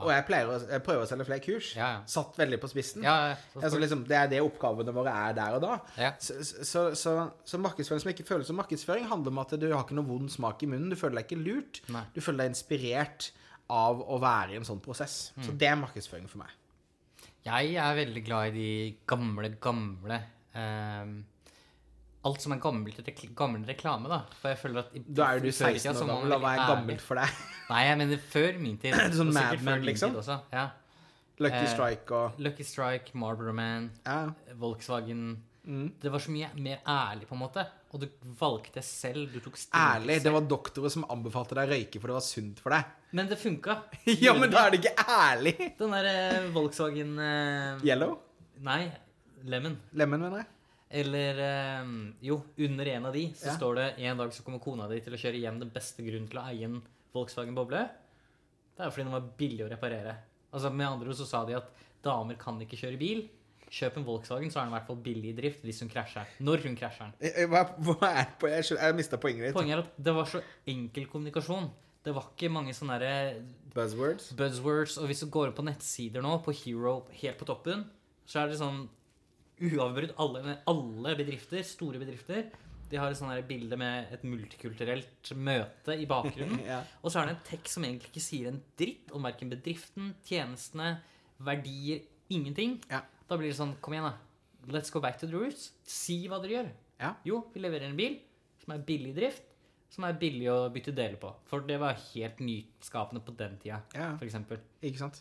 og 0.05 0.11
jeg, 0.13 0.25
å, 0.49 0.57
jeg 0.71 0.83
prøver 0.87 1.03
å 1.05 1.09
selge 1.11 1.27
flere 1.29 1.43
kurs. 1.45 1.69
Ja, 1.77 1.89
ja. 1.97 2.01
Satt 2.11 2.37
veldig 2.39 2.59
på 2.63 2.69
spissen. 2.71 3.03
Ja, 3.07 3.15
ja. 3.33 3.37
Så- 3.53 3.63
Altså, 3.65 3.79
liksom, 3.83 4.05
det 4.09 4.17
er 4.17 4.29
det 4.33 4.41
oppgavene 4.45 4.95
våre 4.95 5.13
er 5.29 5.33
der 5.39 5.55
og 5.59 5.63
da. 5.65 5.79
Så, 6.23 6.37
så, 6.65 6.83
så, 6.95 7.15
så 7.45 7.59
markedsføring 7.63 8.03
som 8.05 8.13
ikke 8.13 8.27
føles 8.29 8.47
som 8.51 8.57
markedsføring, 8.61 9.09
handler 9.11 9.35
om 9.35 9.39
at 9.45 9.55
du 9.61 9.67
har 9.73 9.83
ikke 9.85 9.97
noe 9.99 10.07
vond 10.09 10.31
smak 10.31 10.63
i 10.63 10.71
munnen. 10.71 10.91
Du 10.91 10.97
føler 10.97 11.21
deg 11.21 11.27
ikke 11.31 11.43
lurt. 11.45 11.81
Nei. 11.95 12.05
Du 12.15 12.21
føler 12.25 12.45
deg 12.45 12.55
inspirert 12.55 13.31
av 13.73 14.03
å 14.05 14.19
være 14.21 14.53
i 14.55 14.57
en 14.61 14.67
sånn 14.69 14.83
prosess. 14.85 15.33
Mm. 15.39 15.45
Så 15.49 15.57
det 15.59 15.69
er 15.71 15.81
markedsføring 15.81 16.29
for 16.31 16.45
meg. 16.45 16.53
Jeg 17.45 17.75
er 17.77 17.97
veldig 17.99 18.25
glad 18.25 18.55
i 18.55 18.57
de 18.57 18.97
gamle, 19.11 19.51
gamle 19.61 20.21
ehm, 20.57 21.17
Alt 22.25 22.41
som 22.41 22.55
er 22.57 22.61
gammelt 22.63 23.01
rekl 23.05 23.33
gammel 23.37 23.65
reklame, 23.69 24.09
da. 24.09 24.23
For 24.41 24.49
jeg 24.55 24.59
føler 24.63 24.85
at 24.87 24.95
Da 25.21 25.27
er 25.35 25.43
du 25.45 25.51
16 25.53 25.91
år 25.93 26.07
gammel. 26.09 26.29
la 26.33 26.39
være 26.41 26.69
gammelt 26.71 27.05
for 27.05 27.21
deg. 27.21 27.29
Nei, 27.71 27.83
jeg 27.85 27.99
mener 28.01 28.23
før 28.33 28.61
min 28.61 28.79
tid. 28.81 28.97
Sånn 29.19 29.33
Mad 29.37 29.61
Men, 29.67 29.85
liksom? 29.85 30.17
Også. 30.21 30.39
Ja. 30.53 30.71
Lucky 31.43 31.65
Eh, 31.65 31.71
Strike 31.73 32.15
og 32.15 32.39
Lucky 32.39 32.63
Strike, 32.65 33.11
Marlboro 33.19 33.53
Man, 33.53 33.91
Ja. 34.07 34.31
Volkswagen 34.61 35.43
Mm. 35.65 35.87
Det 35.97 36.11
var 36.13 36.21
så 36.21 36.29
mye 36.29 36.51
mer 36.61 36.83
ærlig, 36.85 37.25
på 37.25 37.33
en 37.33 37.41
måte. 37.41 37.63
Og 37.95 38.03
du 38.03 38.09
valgte 38.37 38.83
selv. 38.85 39.31
Du 39.33 39.39
tok 39.41 39.57
stilling 39.57 39.95
Ærlig. 39.95 40.17
selv. 40.19 40.25
Det 40.27 40.33
var 40.35 40.49
doktorer 40.51 40.93
som 40.93 41.07
anbefalte 41.09 41.57
deg 41.57 41.71
å 41.71 41.73
røyke 41.73 42.01
for 42.03 42.13
det 42.13 42.17
var 42.19 42.25
sunt 42.27 42.61
for 42.61 42.75
deg. 42.75 42.91
Men 43.17 43.31
det 43.31 43.39
funka. 43.41 43.79
Ja, 44.27 44.35
men 44.37 44.53
da 44.53 44.67
er 44.67 44.75
det 44.75 44.83
ikke 44.83 45.07
ærlig! 45.09 45.55
Den 45.79 45.95
derre 45.97 46.51
Volkswagen 46.53 47.15
eh, 47.17 47.81
Yellow? 47.89 48.19
Nei, 48.61 48.93
Lemon. 49.49 49.79
Lemon, 49.97 50.21
mener 50.27 50.43
jeg. 50.43 50.51
Eller 50.95 51.39
eh, 51.43 51.93
Jo, 52.23 52.39
under 52.63 52.87
en 52.95 53.07
av 53.11 53.15
de 53.17 53.27
så 53.35 53.49
Ja. 53.51 53.57
står 53.59 53.75
det 53.81 53.87
en 54.07 54.21
dag 54.23 54.33
så 54.33 54.45
kommer 54.47 54.63
kona 54.63 54.87
di 54.91 55.01
til 55.03 55.17
å 55.17 55.21
kjøre 55.21 55.41
hjem 55.43 55.59
den 55.65 55.73
beste 55.75 56.05
grunnen 56.07 56.29
til 56.31 56.39
å 56.39 56.45
eie 56.51 56.69
en 56.69 56.81
Volkswagen 57.15 57.55
Boble. 57.57 57.83
Det 58.75 58.83
er 58.87 58.91
fordi 58.91 59.05
den 59.09 59.15
var 59.15 59.27
billig 59.39 59.65
å 59.67 59.71
reparere. 59.71 60.17
Altså 60.55 60.71
Med 60.75 60.87
andre 60.87 61.09
ord 61.11 61.19
så 61.19 61.27
sa 61.27 61.45
de 61.47 61.57
at 61.59 61.69
damer 62.05 62.39
kan 62.39 62.61
ikke 62.63 62.79
kjøre 62.79 62.99
bil. 63.01 63.25
Kjøp 63.75 63.97
en 63.99 64.05
Volkswagen, 64.07 64.51
så 64.53 64.61
er 64.61 64.67
den 64.69 64.75
i 64.75 64.77
hvert 64.77 64.87
fall 64.87 64.99
billig 65.03 65.31
i 65.33 65.37
drift 65.39 65.63
hvis 65.67 65.81
hun 65.83 65.89
krasjer. 65.91 66.27
Når 66.47 66.63
hun 66.69 66.77
krasjer 66.79 67.11
den. 67.11 67.15
Eh, 67.27 67.47
Hva, 67.51 67.65
hva 67.83 68.11
er 68.21 68.29
på? 68.39 68.47
Jeg, 68.53 68.67
jeg 68.79 68.95
mista 68.99 69.19
poenget 69.19 69.49
ditt. 69.49 69.55
Poenget 69.57 69.79
er 69.79 69.83
at 69.87 69.97
det 70.09 70.15
var 70.15 70.29
så 70.31 70.43
enkel 70.71 71.07
kommunikasjon. 71.11 71.71
Det 72.05 72.13
var 72.15 72.29
ikke 72.35 72.51
mange 72.53 72.75
sånne 72.77 72.99
der... 73.01 73.39
Buzzwords. 73.75 74.29
buzzwords. 74.39 74.99
Og 75.03 75.09
hvis 75.11 75.25
du 75.25 75.31
går 75.33 75.51
på 75.57 75.65
nettsider 75.67 76.23
nå, 76.23 76.37
på 76.45 76.53
Hero 76.55 77.01
helt 77.23 77.39
på 77.41 77.47
toppen, 77.49 77.87
så 78.29 78.43
er 78.45 78.53
det 78.53 78.59
sånn 78.61 78.85
uavbrutt 79.61 80.15
alle, 80.19 80.59
alle 80.71 81.15
bedrifter, 81.19 81.63
store 81.67 82.01
bedrifter, 82.03 82.49
de 82.91 82.99
har 83.01 83.11
et 83.11 83.17
sånt 83.19 83.47
bilde 83.49 83.77
med 83.81 84.13
et 84.13 84.25
multikulturelt 84.29 85.31
møte 85.41 85.97
i 85.99 86.07
bakgrunnen. 86.07 86.61
Ja. 86.73 86.83
Og 87.03 87.11
så 87.11 87.21
er 87.23 87.31
det 87.31 87.37
en 87.37 87.47
tekst 87.49 87.75
som 87.79 87.85
egentlig 87.87 88.11
ikke 88.13 88.23
sier 88.23 88.51
en 88.51 88.61
dritt 88.79 89.11
om 89.17 89.25
verken 89.25 89.51
bedriften, 89.51 90.13
tjenestene, 90.29 90.99
verdier, 91.45 92.05
ingenting. 92.31 92.77
Ja. 92.91 93.03
Da 93.29 93.39
blir 93.41 93.51
det 93.51 93.57
sånn 93.59 93.75
Kom 93.83 93.97
igjen, 93.97 94.11
da. 94.11 94.15
Let's 94.73 94.93
go 94.93 95.01
back 95.01 95.19
to 95.21 95.27
the 95.29 95.35
roots. 95.37 95.73
Si 95.85 96.23
hva 96.29 96.39
dere 96.43 96.55
gjør. 96.59 96.71
Ja. 97.01 97.15
Jo, 97.27 97.43
vi 97.53 97.61
leverer 97.65 97.89
en 97.91 97.99
bil 97.99 98.19
som 98.63 98.73
er 98.77 98.85
billig 98.87 99.11
i 99.13 99.17
drift, 99.19 99.43
som 99.93 100.07
er 100.09 100.17
billig 100.19 100.47
å 100.53 100.71
bytte 100.73 100.95
deler 100.97 101.19
på. 101.21 101.33
For 101.51 101.65
det 101.69 101.77
var 101.83 101.99
helt 102.15 102.41
nyskapende 102.41 103.21
på 103.27 103.35
den 103.37 103.59
tida, 103.61 103.83
Ja. 103.97 104.13
for 104.17 104.25
eksempel. 104.29 104.61
Ikke 104.83 105.03
sant? 105.03 105.21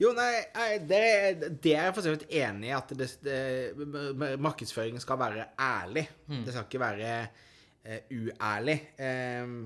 Jo, 0.00 0.14
nei, 0.16 0.32
det, 0.88 1.04
det 1.60 1.74
er 1.74 1.90
jeg 1.90 1.94
for 1.96 2.06
så 2.06 2.14
vidt 2.14 2.30
enig 2.40 2.70
i, 2.70 2.72
at 2.72 2.94
det, 2.96 3.10
det, 3.20 3.36
markedsføringen 4.40 5.02
skal 5.02 5.20
være 5.20 5.50
ærlig. 5.60 6.06
Det 6.30 6.54
skal 6.54 6.64
ikke 6.64 6.80
være 6.80 7.10
uh, 7.84 8.00
uærlig. 8.08 8.78
Um, 9.44 9.58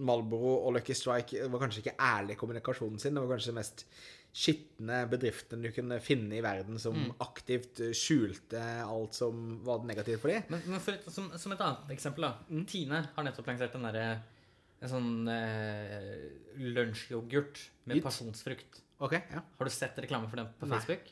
Malboro 0.00 0.54
og 0.62 0.78
Lucky 0.78 0.96
Strike 0.96 1.44
var 1.52 1.64
kanskje 1.66 1.84
ikke 1.84 1.98
ærlig 2.00 2.38
i 2.38 2.40
kommunikasjonen 2.40 3.02
sin. 3.02 3.14
Det 3.14 3.24
var 3.24 3.36
kanskje 3.36 3.52
det 3.52 3.60
mest 3.60 3.86
skitne 4.32 5.02
bedriften 5.12 5.60
du 5.60 5.68
kunne 5.76 5.98
finne 6.00 6.38
i 6.38 6.44
verden 6.44 6.78
som 6.80 6.96
aktivt 7.20 7.82
eh, 7.84 7.90
skjulte 7.92 8.62
alt 8.80 9.16
som 9.18 9.58
var 9.66 9.84
negativt 9.84 10.22
for 10.22 10.32
dem. 10.32 10.46
Men, 10.48 10.62
men 10.72 10.80
for 10.80 10.96
et, 10.96 11.04
som, 11.12 11.26
som 11.36 11.52
et 11.52 11.60
annet 11.60 11.92
eksempel, 11.92 12.24
da. 12.24 12.62
Tine 12.68 13.02
har 13.12 13.26
nettopp 13.26 13.50
lansert 13.52 13.76
den 13.76 13.84
derre 13.84 14.06
en 14.82 14.90
sånn 14.90 15.28
eh, 15.30 16.24
lunsjyoghurt 16.58 17.60
med 17.84 17.98
Gitt. 17.98 18.06
pasjonsfrukt. 18.06 18.80
Ok, 19.02 19.16
ja. 19.18 19.40
Har 19.58 19.68
du 19.68 19.72
sett 19.74 19.98
reklame 19.98 20.28
for 20.30 20.38
den 20.38 20.50
på 20.60 20.68
Nei. 20.68 20.78
Facebook? 20.78 21.08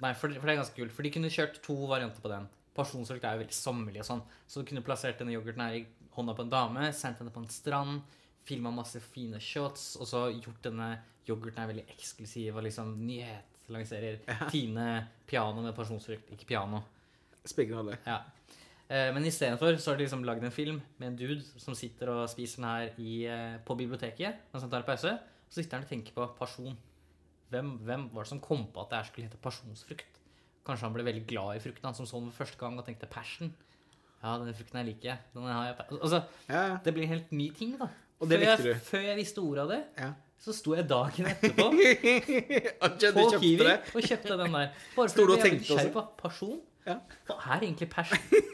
Nei, 0.00 0.12
for, 0.16 0.32
for 0.32 0.46
det 0.48 0.54
er 0.54 0.60
ganske 0.62 0.78
kult. 0.78 0.94
For 0.96 1.04
de 1.04 1.10
kunne 1.12 1.30
kjørt 1.34 1.58
to 1.64 1.74
varianter 1.90 2.22
på 2.24 2.30
den. 2.32 2.46
pasjonsfrukt 2.78 3.24
er 3.26 3.34
jo 3.36 3.42
veldig 3.42 3.56
sommerlig 3.56 4.00
og 4.04 4.06
sånn. 4.06 4.22
Så 4.46 4.62
du 4.62 4.68
kunne 4.70 4.84
plassert 4.86 5.18
denne 5.20 5.34
yoghurten 5.34 5.64
her 5.64 5.76
i 5.80 5.86
hånda 6.14 6.34
på 6.38 6.44
en 6.46 6.52
dame, 6.52 6.88
sendt 6.94 7.18
henne 7.20 7.32
på 7.34 7.42
en 7.42 7.50
strand, 7.50 8.00
filma 8.48 8.70
masse 8.72 9.00
fine 9.02 9.40
shots, 9.42 9.96
og 10.00 10.06
så 10.08 10.22
gjort 10.30 10.62
denne 10.64 10.92
yoghurten 11.28 11.58
her 11.60 11.68
veldig 11.72 11.84
eksklusiv 11.92 12.56
og 12.56 12.64
liksom 12.64 12.94
nyhetslanserer 13.04 14.22
Tine 14.52 14.86
piano 15.28 15.60
med 15.66 15.74
pasjonsfrukt. 15.76 16.30
Ikke 16.32 16.46
piano. 16.54 16.80
Spiller 17.44 17.68
ingen 17.68 17.80
rolle. 17.82 17.98
Ja. 18.06 18.22
Eh, 18.88 19.10
Men 19.12 19.26
istedenfor 19.28 19.76
så 19.76 19.90
har 19.92 19.98
de 19.98 20.06
liksom 20.06 20.24
lagd 20.24 20.44
en 20.46 20.54
film 20.54 20.80
med 20.96 21.10
en 21.10 21.18
dude 21.20 21.42
som 21.60 21.74
sitter 21.76 22.08
og 22.14 22.28
spiser 22.32 22.62
den 22.62 22.70
her 22.70 22.94
i, 23.02 23.24
eh, 23.28 23.58
på 23.66 23.76
biblioteket 23.76 24.46
mens 24.52 24.62
han 24.64 24.70
tar 24.72 24.80
en 24.86 24.88
pause. 24.94 25.18
Så 25.50 25.60
sitter 25.62 25.76
han 25.78 25.84
og 25.84 25.90
tenker 25.90 26.14
på 26.16 26.26
pasjon. 26.38 26.76
Hvem, 27.52 27.70
hvem 27.86 28.02
var 28.12 28.26
det 28.26 28.30
som 28.32 28.40
kom 28.44 28.66
på 28.74 28.82
at 28.84 28.90
det 28.92 28.98
her 29.00 29.08
skulle 29.08 29.28
hete 29.28 29.40
pasjonsfrukt? 29.42 30.18
Kanskje 30.68 30.84
han 30.84 30.94
ble 30.96 31.04
veldig 31.06 31.24
glad 31.30 31.56
i 31.56 31.62
frukten, 31.64 31.86
han 31.88 31.96
som 31.96 32.06
så 32.08 32.20
den 32.20 32.32
første 32.34 32.58
gang 32.60 32.76
og 32.76 32.84
tenkte 32.84 33.08
passion. 33.08 33.54
Ja, 34.20 34.34
denne 34.36 34.52
frukten 34.58 34.76
her 34.80 34.84
liker 34.88 35.08
jeg. 35.12 35.18
Den 35.32 35.46
har 35.48 35.68
jeg. 35.70 35.76
Altså, 36.02 36.22
Ja, 36.48 36.62
ja. 36.74 36.78
det 36.84 36.92
blir 36.94 37.06
en 37.06 37.12
helt 37.14 37.32
ny 37.32 37.50
ting, 37.56 37.76
da. 37.80 37.88
Og 38.18 38.28
det 38.28 38.40
før, 38.40 38.44
likte 38.50 38.68
jeg, 38.72 38.80
før 38.88 39.04
jeg 39.06 39.16
visste 39.20 39.38
ordet 39.44 39.62
av 39.62 39.68
det, 39.72 39.78
ja. 40.02 40.08
så 40.42 40.54
sto 40.56 40.74
jeg 40.74 40.88
dagen 40.90 41.28
etterpå 41.32 41.68
på 43.14 43.26
Kiwi 43.38 43.62
det? 43.62 43.76
og 43.94 44.02
kjøpte 44.02 44.38
den 44.42 44.56
der. 44.58 44.72
Bare 44.96 45.08
du 45.08 45.14
fordi 45.14 45.36
jeg 45.36 45.44
tenkte 45.44 45.62
nysgjerrig 45.62 45.92
på 45.94 46.04
pasjon. 46.18 46.58
Ja. 46.88 46.98
Hva 47.28 47.38
er 47.54 47.68
egentlig 47.68 47.90
passion? 47.94 48.18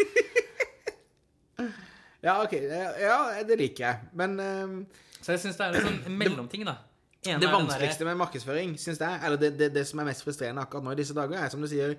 Ja, 2.25 2.39
OK. 2.43 2.55
Ja, 2.57 3.17
det 3.45 3.59
liker 3.61 3.85
jeg. 3.85 3.99
Men 4.17 4.39
um, 4.41 4.87
Så 5.21 5.35
jeg 5.35 5.43
syns 5.43 5.59
det 5.59 5.67
er 5.67 5.77
en 5.77 5.89
sånn 5.91 6.15
mellomting, 6.23 6.65
da. 6.65 6.79
Det 7.25 7.51
vanskeligste 7.51 8.07
med 8.09 8.19
markedsføring, 8.21 8.75
syns 8.81 9.01
jeg, 9.01 9.21
eller 9.25 9.41
det, 9.41 9.55
det, 9.59 9.71
det 9.75 9.87
som 9.89 10.03
er 10.03 10.11
mest 10.11 10.25
frustrerende 10.27 10.65
akkurat 10.65 10.85
nå 10.85 10.93
i 10.95 11.01
disse 11.01 11.17
dager, 11.17 11.41
er 11.41 11.53
som 11.53 11.65
du 11.65 11.69
sier, 11.71 11.97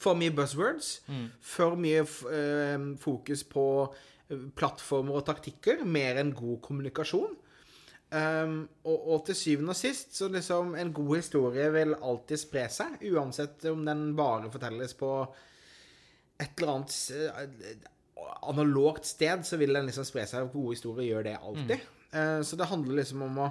for 0.00 0.18
mye 0.18 0.34
buzzwords. 0.34 0.98
Mm. 1.06 1.28
For 1.54 1.78
mye 1.78 2.02
eh, 2.02 2.88
fokus 3.02 3.44
på 3.46 3.66
eh, 3.86 4.44
plattformer 4.58 5.20
og 5.20 5.26
taktikker, 5.28 5.84
mer 5.86 6.20
enn 6.22 6.34
god 6.36 6.60
kommunikasjon. 6.66 7.40
Um, 8.14 8.60
og, 8.86 9.06
og 9.10 9.22
til 9.26 9.34
syvende 9.34 9.72
og 9.72 9.78
sist, 9.78 10.12
så 10.14 10.28
liksom 10.30 10.76
En 10.78 10.92
god 10.94 11.16
historie 11.16 11.64
vil 11.74 11.96
alltid 11.96 12.38
spre 12.38 12.68
seg, 12.70 13.00
uansett 13.10 13.64
om 13.72 13.80
den 13.82 14.12
bare 14.14 14.52
fortelles 14.52 14.94
på 14.94 15.08
et 16.38 16.60
eller 16.60 16.76
annet 16.76 17.88
analogt 18.42 19.08
sted, 19.08 19.42
så 19.46 19.58
vil 19.58 19.74
den 19.74 19.88
liksom 19.88 20.06
spre 20.06 20.26
seg. 20.28 20.50
Gode 20.52 20.76
historier 20.76 21.08
gjør 21.08 21.26
det 21.26 21.34
alltid. 21.40 21.86
Eh, 22.14 22.40
så 22.46 22.58
det 22.60 22.70
handler 22.70 23.00
liksom 23.00 23.24
om 23.26 23.40
å 23.46 23.50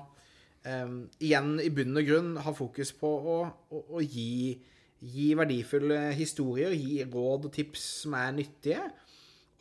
eh, 0.67 0.93
igjen 1.23 1.55
i 1.63 1.69
bunn 1.73 1.99
og 1.99 2.09
grunn 2.09 2.35
ha 2.43 2.53
fokus 2.55 2.93
på 2.97 3.09
å, 3.09 3.37
å, 3.47 3.81
å 3.97 4.03
gi, 4.03 4.53
gi 4.99 5.31
verdifulle 5.39 6.11
historier, 6.17 6.75
gi 6.75 7.03
råd 7.05 7.49
og 7.49 7.55
tips 7.55 7.87
som 8.03 8.17
er 8.19 8.31
nyttige, 8.37 8.85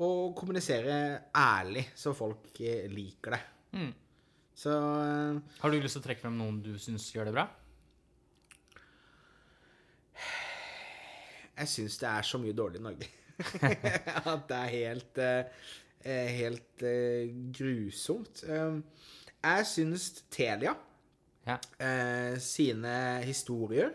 og 0.02 0.32
kommunisere 0.34 0.94
ærlig, 1.38 1.88
så 1.94 2.14
folk 2.16 2.54
eh, 2.60 2.88
liker 2.90 3.36
det. 3.36 3.42
Mm. 3.78 3.90
Så 4.62 4.72
uh, 4.72 5.38
Har 5.62 5.72
du 5.72 5.78
lyst 5.80 5.96
til 5.96 6.02
å 6.02 6.04
trekke 6.04 6.22
frem 6.26 6.34
noen 6.36 6.58
du 6.62 6.74
syns 6.80 7.06
gjør 7.14 7.30
det 7.30 7.36
bra? 7.38 7.46
jeg 11.62 11.70
syns 11.70 11.98
det 12.00 12.08
er 12.10 12.26
så 12.26 12.40
mye 12.42 12.56
dårlig 12.56 12.80
i 12.80 12.86
Norge. 12.86 13.08
At 14.32 14.48
det 14.48 14.58
er 14.58 14.72
helt 14.76 15.22
eh, 15.22 15.68
Helt 16.02 16.82
eh, 16.82 17.30
grusomt. 17.54 18.42
Eh, 18.42 18.80
jeg 19.42 19.66
syns 19.70 20.08
Telia 20.34 20.74
Ja. 21.46 21.58
eh, 21.80 22.36
sine 22.38 23.22
historier 23.26 23.92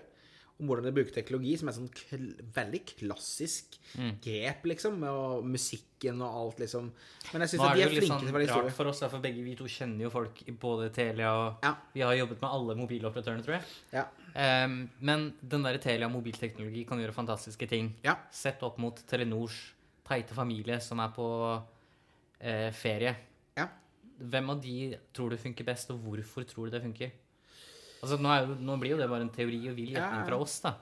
om 0.60 0.66
hvordan 0.66 0.88
de 0.88 0.92
bruker 0.92 1.13
teknologi, 1.13 1.51
som 1.60 1.68
er 1.70 1.75
sånn 1.75 1.89
kl 1.94 2.32
veldig 2.56 2.80
klassisk 2.98 3.75
Mm. 3.96 4.16
grep, 4.20 4.63
liksom, 4.66 5.04
og 5.04 5.46
musikken 5.46 6.20
og 6.22 6.34
alt, 6.42 6.58
liksom. 6.60 6.92
Men 7.32 7.42
jeg 7.46 7.51
syns 7.51 7.75
de 7.75 7.82
er 7.84 7.89
flinke 7.89 8.08
sånn 8.08 8.20
til 8.20 8.27
å 8.30 8.34
være 8.34 8.48
historier. 8.48 8.72
for 8.72 8.88
oss, 8.88 9.00
for 9.00 9.20
begge 9.20 9.44
vi 9.46 9.54
to 9.56 9.63
kjenner 9.66 10.01
jo 10.01 10.10
folk 10.10 10.42
i 10.48 10.51
både 10.51 10.89
Telia 10.92 11.30
og 11.32 11.58
Ja. 11.63 11.75
Vi 11.94 12.01
har 12.01 12.13
jobbet 12.16 12.42
med 12.42 12.50
alle 12.50 12.75
mobiloperatørene, 12.75 13.44
tror 13.46 13.60
jeg. 13.60 13.63
Ja. 13.94 14.06
Um, 14.66 14.89
men 15.00 15.34
den 15.48 15.63
der 15.63 15.77
Telia 15.77 16.10
mobilteknologi 16.10 16.86
kan 16.88 16.98
gjøre 17.00 17.13
fantastiske 17.13 17.70
ting. 17.70 17.94
Ja. 18.04 18.16
Sett 18.32 18.62
opp 18.63 18.77
mot 18.80 18.96
Telenors 19.08 19.74
teite 20.06 20.34
familie 20.34 20.82
som 20.82 21.00
er 21.00 21.10
på 21.10 21.63
eh, 22.42 22.72
ferie. 22.72 23.16
Ja. 23.56 23.68
Hvem 24.20 24.50
av 24.50 24.62
de 24.62 24.98
tror 25.13 25.30
du 25.30 25.38
funker 25.38 25.63
best, 25.63 25.92
og 25.92 26.00
hvorfor 26.04 26.44
tror 26.46 26.66
du 26.66 26.72
det 26.72 26.82
funker? 26.84 27.12
Altså, 28.01 28.18
nå, 28.22 28.30
er 28.34 28.50
nå 28.62 28.75
blir 28.82 28.94
jo 28.96 29.00
det 29.01 29.10
bare 29.10 29.25
en 29.25 29.34
teori 29.34 29.62
og 29.72 29.75
vill 29.77 29.94
gjetning 29.96 30.22
Ja. 30.24 30.25
fra 30.27 30.38
oss, 30.44 30.60
da. 30.66 30.75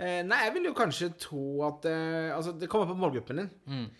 Eh, 0.00 0.22
nei, 0.24 0.38
jeg 0.46 0.54
vil 0.54 0.70
jo 0.70 0.74
kanskje 0.78 1.10
tro 1.20 1.42
at 1.66 1.84
eh, 1.90 2.30
Altså, 2.34 2.54
det 2.58 2.68
kommer 2.72 2.88
på 2.88 2.96
målgruppen 2.98 3.42
din. 3.42 3.50
Mm. 3.68 3.90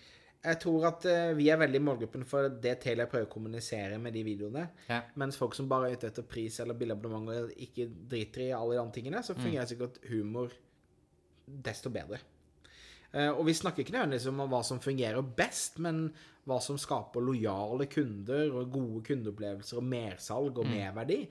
Jeg 0.40 0.56
tror 0.62 0.86
at 0.88 1.04
eh, 1.04 1.34
vi 1.36 1.50
er 1.52 1.58
veldig 1.60 1.76
i 1.76 1.84
målgruppen 1.84 2.22
for 2.24 2.48
det 2.48 2.78
Telia 2.80 3.04
prøver 3.10 3.26
å 3.28 3.32
kommunisere 3.34 3.98
med 4.00 4.14
de 4.16 4.22
videoene. 4.24 4.62
Ja. 4.88 5.02
Mens 5.20 5.36
folk 5.36 5.54
som 5.54 5.68
bare 5.68 5.90
er 5.90 5.98
ute 6.00 6.08
etter 6.08 6.24
pris 6.24 6.56
eller 6.64 6.78
billigabonnement 6.80 7.28
og 7.34 7.52
ikke 7.60 7.90
driter 8.08 8.46
i 8.46 8.52
alle 8.56 8.78
de 8.78 8.80
andre 8.80 8.96
tingene, 8.96 9.20
så 9.22 9.36
fungerer 9.36 9.68
sikkert 9.68 10.00
humor 10.08 10.54
desto 11.46 11.92
bedre. 11.92 12.22
Eh, 13.12 13.28
og 13.28 13.44
vi 13.50 13.52
snakker 13.58 13.84
ikke 13.84 13.92
nødvendigvis 13.98 14.30
om 14.32 14.40
hva 14.48 14.62
som 14.64 14.80
fungerer 14.80 15.20
best, 15.36 15.76
men 15.82 16.06
hva 16.48 16.58
som 16.64 16.78
skaper 16.80 17.24
lojale 17.24 17.86
kunder 17.90 18.52
og 18.56 18.70
gode 18.72 19.02
kundeopplevelser 19.10 19.80
og 19.80 19.86
mersalg 19.86 20.60
og 20.60 20.68
merverdi. 20.68 21.22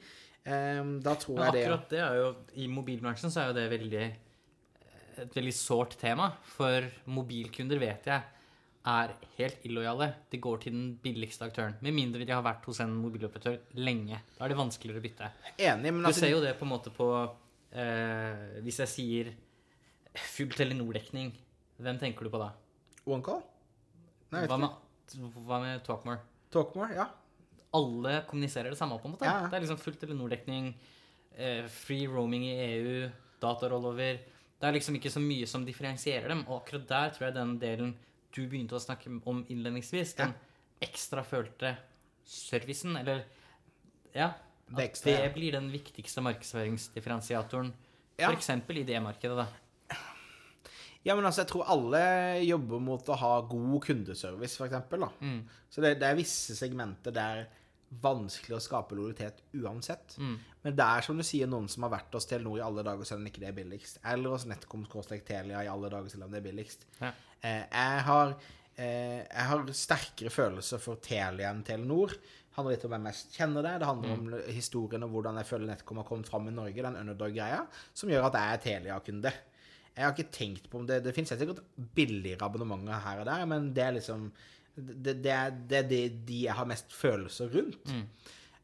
Um, 0.45 0.97
da 1.03 1.13
tror 1.19 1.35
Men 1.35 1.49
jeg 1.49 1.55
det 1.55 1.63
akkurat 1.65 1.89
det 1.91 1.99
er 1.99 2.13
jo 2.15 2.27
I 2.63 2.67
mobilbransjen 2.71 3.33
så 3.33 3.41
er 3.41 3.49
jo 3.49 3.55
det 3.57 3.65
veldig 3.73 4.03
et 5.19 5.35
veldig 5.35 5.53
sårt 5.55 5.97
tema. 5.99 6.29
For 6.55 6.85
mobilkunder 7.11 7.81
vet 7.81 8.07
jeg 8.09 8.21
er 8.89 9.13
helt 9.37 9.65
illojale. 9.67 10.07
De 10.31 10.39
går 10.41 10.63
til 10.63 10.75
den 10.75 10.87
billigste 11.03 11.45
aktøren. 11.49 11.75
Med 11.83 11.95
mindre 11.95 12.23
de 12.25 12.33
har 12.33 12.43
vært 12.45 12.65
hos 12.69 12.79
en 12.83 12.95
mobiloperatør 12.95 13.59
lenge. 13.83 14.21
Da 14.37 14.45
er 14.45 14.53
det 14.53 14.59
vanskeligere 14.59 15.01
å 15.01 15.05
bytte. 15.05 15.31
Enig, 15.57 15.91
men 15.91 16.01
Du 16.01 16.09
altså 16.11 16.25
ser 16.25 16.33
jo 16.33 16.41
det 16.43 16.55
på 16.59 16.67
en 16.67 16.71
måte 16.71 16.93
på 16.95 17.09
eh, 17.75 18.59
Hvis 18.65 18.79
jeg 18.85 18.93
sier 18.95 19.31
full 20.31 20.55
Telenor-dekning, 20.55 21.33
hvem 21.79 21.99
tenker 22.01 22.25
du 22.25 22.33
på 22.33 22.41
da? 22.41 22.53
OneCall? 23.09 23.43
Hva 24.29 24.57
med, 24.61 24.77
hva 25.17 25.59
med 25.63 25.83
Talkmore? 25.85 26.19
Talkmore? 26.51 26.93
Ja. 26.95 27.07
alle 27.71 28.23
kommuniserer 28.25 28.71
det 28.71 28.77
samme, 28.79 28.97
på 28.97 29.05
en 29.05 29.11
måte. 29.13 29.25
Ja. 29.29 29.45
Det 29.45 29.53
er 29.57 29.61
liksom 29.61 29.77
full 29.77 29.93
Telenor-dekning, 29.93 30.71
eh, 31.37 31.67
free 31.69 32.07
roaming 32.07 32.47
i 32.47 32.55
EU, 32.65 33.09
datarollover. 33.39 34.17
Det 34.59 34.67
er 34.67 34.73
liksom 34.73 34.95
ikke 34.97 35.11
så 35.13 35.21
mye 35.21 35.45
som 35.47 35.65
differensierer 35.65 36.27
dem. 36.27 36.41
Og 36.47 36.63
akkurat 36.63 36.87
der 36.87 37.09
tror 37.13 37.27
jeg 37.27 37.35
den 37.35 37.59
delen 37.61 37.91
du 38.33 38.41
begynte 38.47 38.73
å 38.75 38.81
snakke 38.81 39.09
om 39.25 39.45
innledningsvis, 39.49 40.15
den 40.17 40.33
ekstra 40.81 41.23
følte 41.23 41.77
servicen, 42.25 42.97
eller 42.97 43.25
Ja. 44.15 44.33
At 44.75 45.01
det 45.03 45.33
blir 45.33 45.51
den 45.51 45.71
viktigste 45.71 46.21
markedsføringsdifferensiatoren. 46.21 47.71
Ja. 48.19 48.31
Eksempel 48.31 48.77
i 48.79 48.83
det 48.83 48.99
markedet, 49.01 49.37
da. 49.37 49.47
Ja, 51.09 51.15
men 51.17 51.25
altså, 51.25 51.41
jeg 51.41 51.49
tror 51.49 51.69
alle 51.73 52.01
jobber 52.45 52.81
mot 52.85 53.07
å 53.09 53.17
ha 53.17 53.31
god 53.49 53.79
kundeservice, 53.81 54.59
for 54.59 54.67
eksempel. 54.67 55.07
Mm. 55.25 55.39
Så 55.73 55.81
det, 55.81 55.95
det 56.03 56.05
er 56.05 56.19
visse 56.19 56.53
segmenter 56.57 57.15
der 57.15 57.47
vanskelig 58.03 58.59
å 58.59 58.61
skape 58.61 58.97
lojalitet 58.97 59.41
uansett. 59.57 60.13
Mm. 60.21 60.35
Men 60.65 60.75
det 60.77 60.85
er 60.85 61.05
som 61.05 61.17
du 61.17 61.25
sier, 61.25 61.49
noen 61.49 61.69
som 61.71 61.87
har 61.87 61.95
vært 61.95 62.13
hos 62.13 62.27
Telenor 62.29 62.59
i 62.59 62.65
alle 62.65 62.83
dager 62.85 63.07
selv 63.07 63.23
om 63.23 63.29
ikke 63.31 63.41
det 63.41 63.49
er 63.49 63.57
billigst. 63.57 64.01
Eller 64.11 64.35
hos 64.35 64.45
Netcom 64.49 64.85
Telia 64.85 65.63
i 65.65 65.71
alle 65.71 65.89
dager 65.89 66.13
selv 66.13 66.27
om 66.27 66.35
det 66.35 66.43
er 66.43 66.45
billigst. 66.45 66.85
Ja. 66.99 67.13
Eh, 67.41 67.63
jeg, 67.65 68.03
har, 68.05 68.35
eh, 68.75 69.21
jeg 69.23 69.47
har 69.51 69.73
sterkere 69.73 70.33
følelser 70.33 70.83
for 70.83 71.01
Telia 71.01 71.49
enn 71.49 71.65
Telenor. 71.65 72.13
Det 72.13 72.57
handler 72.59 72.75
litt 72.75 72.85
om 72.85 72.93
hvem 72.93 73.09
jeg 73.09 73.21
kjenner 73.39 73.65
det. 73.65 73.75
Det 73.81 73.89
handler 73.89 74.13
om 74.13 74.33
historien 74.53 75.07
og 75.07 75.15
hvordan 75.15 75.41
jeg 75.41 75.49
føler 75.49 75.71
Netcom 75.71 76.03
har 76.03 76.09
kommet 76.11 76.29
fram 76.29 76.49
i 76.51 76.53
Norge, 76.53 76.85
den 76.85 77.01
underdog-greia, 77.01 77.63
som 77.97 78.11
gjør 78.11 78.29
at 78.29 78.37
jeg 78.37 78.53
er 78.53 78.65
Telia-kunde. 78.67 79.33
Jeg 79.95 80.05
har 80.05 80.15
ikke 80.15 80.31
tenkt 80.31 80.69
på 80.71 80.79
om 80.79 80.87
det 80.87 81.01
Det 81.03 81.13
finnes 81.15 81.31
sikkert 81.33 81.63
billigere 81.95 82.45
abonnementer 82.45 83.01
her 83.03 83.21
og 83.23 83.29
der, 83.29 83.45
men 83.49 83.71
det 83.75 83.83
er 83.83 83.97
liksom 83.97 84.29
Det, 84.75 85.17
det, 85.23 85.31
er, 85.33 85.55
det 85.69 85.81
det 85.89 86.03
de 86.27 86.43
jeg 86.45 86.55
har 86.55 86.67
mest 86.69 86.93
følelser 86.95 87.49
rundt. 87.51 87.89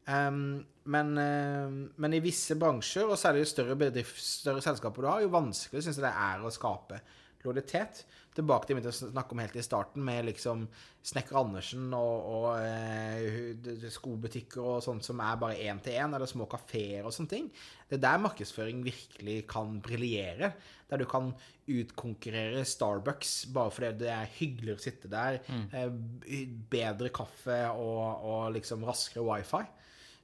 Um, 0.06 0.64
men, 0.86 1.08
uh, 1.18 1.72
men 1.98 2.14
i 2.14 2.22
visse 2.22 2.54
bransjer, 2.56 3.08
og 3.10 3.18
særlig 3.18 3.42
jo 3.42 3.48
større 3.50 3.76
bedrift, 3.76 4.20
større 4.22 4.62
selskaper 4.64 5.02
du 5.02 5.08
har, 5.10 5.24
jo 5.24 5.32
vanskeligere 5.34 5.84
syns 5.84 5.98
jeg 5.98 6.06
det 6.06 6.12
er 6.14 6.44
å 6.46 6.52
skape 6.54 7.00
lojalitet. 7.44 8.04
Tilbake 8.36 8.66
til 8.66 8.74
det 8.74 8.76
vi 8.76 8.82
begynte 8.82 8.92
å 8.92 9.10
snakke 9.12 9.32
om 9.34 9.40
helt 9.40 9.56
i 9.56 9.64
starten, 9.64 10.04
med 10.04 10.28
liksom 10.28 10.66
Snekker 11.06 11.38
Andersen 11.40 11.92
og, 11.96 12.28
og 12.36 12.46
eh, 12.60 13.88
skobutikker 13.94 14.60
og 14.60 14.82
sånt 14.84 15.06
som 15.06 15.22
er 15.24 15.38
bare 15.40 15.58
én 15.68 15.80
til 15.84 15.96
én, 15.96 16.16
eller 16.16 16.28
små 16.30 16.48
kafeer 16.50 17.06
og 17.06 17.14
sånne 17.16 17.32
ting. 17.32 17.48
Det 17.88 17.98
er 17.98 18.04
der 18.04 18.22
markedsføring 18.24 18.82
virkelig 18.86 19.38
kan 19.50 19.78
briljere. 19.84 20.52
Der 20.90 21.02
du 21.02 21.06
kan 21.10 21.32
utkonkurrere 21.66 22.64
Starbucks 22.66 23.34
bare 23.54 23.72
fordi 23.74 24.04
det 24.04 24.12
er 24.12 24.34
hyggeligere 24.36 24.78
å 24.78 24.84
sitte 24.84 25.10
der. 25.12 25.40
eh, 25.72 26.46
bedre 26.76 27.10
kaffe 27.14 27.62
og, 27.72 28.26
og 28.26 28.54
liksom 28.58 28.84
raskere 28.86 29.24
wifi. 29.26 29.64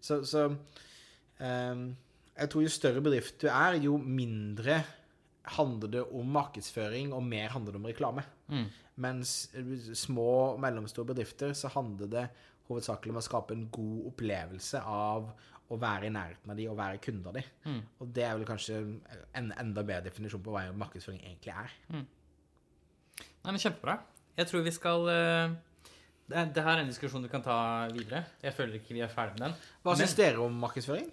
Så, 0.03 0.25
så 0.27 0.49
ehm, 1.39 1.93
jeg 2.35 2.51
tror 2.51 2.65
jo 2.65 2.73
større 2.73 3.03
bedrift 3.05 3.39
du 3.43 3.49
er, 3.51 3.79
jo 3.83 3.99
mindre 3.99 4.81
handler 5.45 5.89
det 5.91 6.03
om 6.15 6.29
markedsføring, 6.33 7.13
og 7.13 7.23
mer 7.27 7.49
handler 7.55 7.73
det 7.75 7.81
om 7.81 7.87
reklame. 7.91 8.23
Mm. 8.49 8.67
Mens 9.03 9.33
små 9.99 10.27
og 10.53 10.61
mellomstore 10.63 11.09
bedrifter 11.09 11.55
så 11.57 11.71
handler 11.75 12.11
det 12.13 12.27
hovedsakelig 12.69 13.11
om 13.15 13.19
å 13.19 13.25
skape 13.25 13.57
en 13.57 13.65
god 13.75 14.07
opplevelse 14.13 14.83
av 14.87 15.33
å 15.73 15.79
være 15.81 16.07
i 16.07 16.13
nærheten 16.13 16.53
av 16.53 16.57
de 16.59 16.67
og 16.69 16.77
være 16.79 17.01
kunde 17.03 17.31
av 17.31 17.37
de. 17.39 17.43
Mm. 17.65 17.81
Og 18.05 18.13
det 18.15 18.25
er 18.29 18.37
vel 18.37 18.47
kanskje 18.49 18.79
en 19.41 19.53
enda 19.59 19.83
bedre 19.89 20.05
definisjon 20.11 20.43
på 20.45 20.53
hva 20.55 20.67
markedsføring 20.77 21.23
egentlig 21.25 21.55
er. 21.57 21.75
Nei, 21.93 23.51
men 23.51 23.59
Kjempebra. 23.63 23.97
Jeg 24.39 24.49
tror 24.49 24.63
vi 24.65 24.73
skal 24.73 25.09
eh, 25.13 25.55
det, 26.31 26.45
det 26.57 26.63
her 26.65 26.77
er 26.79 26.85
en 26.85 26.93
diskusjon 26.93 27.25
du 27.25 27.29
kan 27.33 27.43
ta 27.45 27.57
videre. 27.93 28.23
Jeg 28.45 28.55
føler 28.57 28.79
ikke 28.79 28.95
vi 28.97 29.03
er 29.05 29.11
ferdig 29.13 29.39
med 29.39 29.49
den. 29.49 29.57
Hva 29.83 29.95
Men- 29.97 30.03
syns 30.05 30.15
dere 30.21 30.45
om 30.45 30.55
markedsføring? 30.63 31.09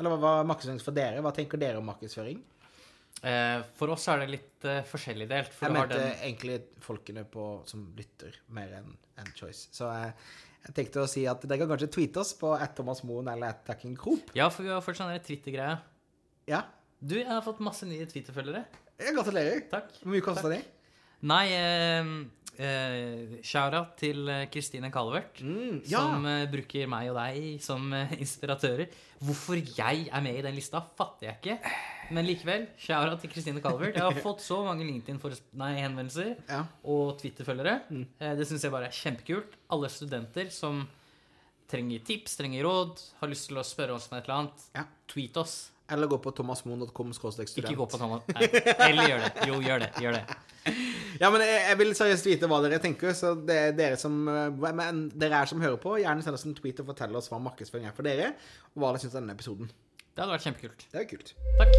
Eller 0.00 0.14
hva 0.14 0.18
hva 0.22 0.32
er 0.40 0.48
markedsføring 0.48 0.80
for 0.82 0.96
dere? 0.96 1.20
Hva 1.26 1.34
tenker 1.36 1.60
dere 1.60 1.82
om 1.82 1.86
markedsføring? 1.90 2.40
Eh, 3.20 3.58
for 3.76 3.92
oss 3.92 4.06
er 4.08 4.22
det 4.22 4.30
litt 4.32 4.68
eh, 4.68 4.80
forskjellig 4.88 5.26
delt. 5.28 5.56
Jeg 5.60 5.74
mente 5.74 5.98
den 5.98 6.22
egentlig 6.24 6.60
folkene 6.84 7.26
på, 7.28 7.50
som 7.68 7.84
lytter, 7.98 8.38
mer 8.56 8.72
enn 8.80 8.94
en 9.20 9.32
Choice. 9.36 9.68
Så 9.76 9.90
jeg, 9.92 10.14
jeg 10.64 10.76
tenkte 10.78 11.04
å 11.04 11.10
si 11.10 11.26
at 11.28 11.44
dere 11.44 11.60
kan 11.62 11.74
kanskje 11.74 11.90
tweete 11.92 12.22
oss 12.22 12.32
på 12.40 12.54
at 12.56 12.72
Thomas 12.78 13.04
Moen 13.04 13.28
eller 13.32 13.52
at 13.52 13.64
Tacking 13.68 13.98
Krop. 14.00 14.32
Ja, 14.38 14.48
for 14.48 14.64
vi 14.64 14.72
har 14.72 14.84
fått 14.84 15.00
sånn 15.02 15.12
Twitter-greie. 15.26 15.76
Ja. 16.48 16.64
Du, 17.00 17.18
jeg 17.18 17.28
har 17.28 17.44
fått 17.44 17.60
masse 17.64 17.88
nye 17.88 18.08
Twitter-følgere. 18.08 18.64
Gratulerer. 19.00 19.64
Takk. 19.70 19.94
Hvor 20.02 20.12
mye 20.12 20.24
kosta 20.24 20.50
de? 20.52 20.58
Nei, 21.28 21.44
eh, 21.52 22.10
eh, 22.64 23.36
shout-out 23.44 23.94
til 24.00 24.28
eh, 24.32 24.46
Kristine 24.52 24.88
Calvert. 24.92 25.40
Mm, 25.44 25.82
ja. 25.88 26.00
Som 26.00 26.24
eh, 26.28 26.46
bruker 26.52 26.88
meg 26.88 27.12
og 27.12 27.20
deg 27.20 27.60
som 27.64 27.88
eh, 27.96 28.16
inspiratører. 28.20 28.88
Hvorfor 29.20 29.60
jeg 29.60 30.08
er 30.08 30.24
med 30.24 30.40
i 30.40 30.44
den 30.48 30.56
lista, 30.56 30.80
fatter 30.96 31.28
jeg 31.30 31.40
ikke. 31.40 31.74
Men 32.10 32.26
likevel, 32.26 32.68
shout-out 32.80 33.20
til 33.22 33.30
Kristine 33.32 33.62
Calvert. 33.62 33.94
Jeg 33.98 34.02
har 34.02 34.22
fått 34.28 34.42
så 34.44 34.60
mange 34.66 34.86
LinkedIn-henvendelser 34.88 36.32
ja. 36.48 36.64
og 36.84 37.16
Twitter-følgere. 37.20 37.76
Mm. 37.90 38.06
Det 38.38 38.48
syns 38.48 38.66
jeg 38.66 38.74
bare 38.74 38.90
er 38.90 38.96
kjempekult. 38.96 39.58
Alle 39.74 39.90
studenter 39.92 40.50
som 40.54 40.82
trenger 41.70 42.02
tips, 42.06 42.34
trenger 42.40 42.66
råd, 42.66 43.02
har 43.20 43.30
lyst 43.30 43.46
til 43.50 43.60
å 43.60 43.66
spørre 43.66 43.94
oss 43.94 44.08
om 44.10 44.18
et 44.18 44.26
eller 44.26 44.40
annet, 44.40 44.64
Ja. 44.74 44.86
tweet 45.10 45.36
oss. 45.38 45.70
Eller 45.90 46.06
gå 46.06 46.18
på 46.22 46.30
thomasmoen.com. 46.30 47.10
Ikke 47.10 47.74
gå 47.74 47.86
på 47.86 47.98
Thomas. 47.98 48.22
Nei. 48.34 48.46
Eller 48.86 49.08
gjør 49.10 49.24
det. 49.24 49.30
Jo, 49.48 49.56
gjør 49.64 49.82
det. 49.82 49.90
Gjør 49.98 50.18
det. 50.18 50.76
Ja, 51.20 51.30
men 51.34 51.42
jeg, 51.42 51.56
jeg 51.66 51.78
vil 51.80 51.90
seriøst 51.98 52.28
vite 52.28 52.48
hva 52.50 52.60
dere 52.62 52.78
tenker, 52.82 53.10
så 53.16 53.32
det 53.34 53.56
er 53.58 53.72
dere 53.76 53.98
som 54.00 54.14
eh, 54.30 54.70
Men 54.76 55.02
dere 55.18 55.40
er 55.42 55.50
som 55.50 55.60
hører 55.60 55.80
på, 55.82 55.96
gjerne 56.00 56.22
send 56.24 56.38
oss 56.38 56.46
en 56.46 56.54
tweet 56.56 56.80
og 56.82 56.92
fortell 56.92 57.16
oss 57.18 57.30
hva 57.32 57.40
markedsføring 57.42 57.88
er 57.90 57.96
for 57.96 58.06
dere, 58.06 58.30
og 58.72 58.84
hva 58.84 58.92
dere 58.92 59.02
syns 59.02 59.16
om 59.16 59.24
denne 59.24 59.34
episoden. 59.36 59.72
Det 60.20 60.26
hadde 60.26 60.36
vært 60.36 60.44
kjempekult. 60.44 60.82
Det 60.92 61.00
er 61.00 61.06
kult. 61.08 61.32
Takk. 61.56 61.72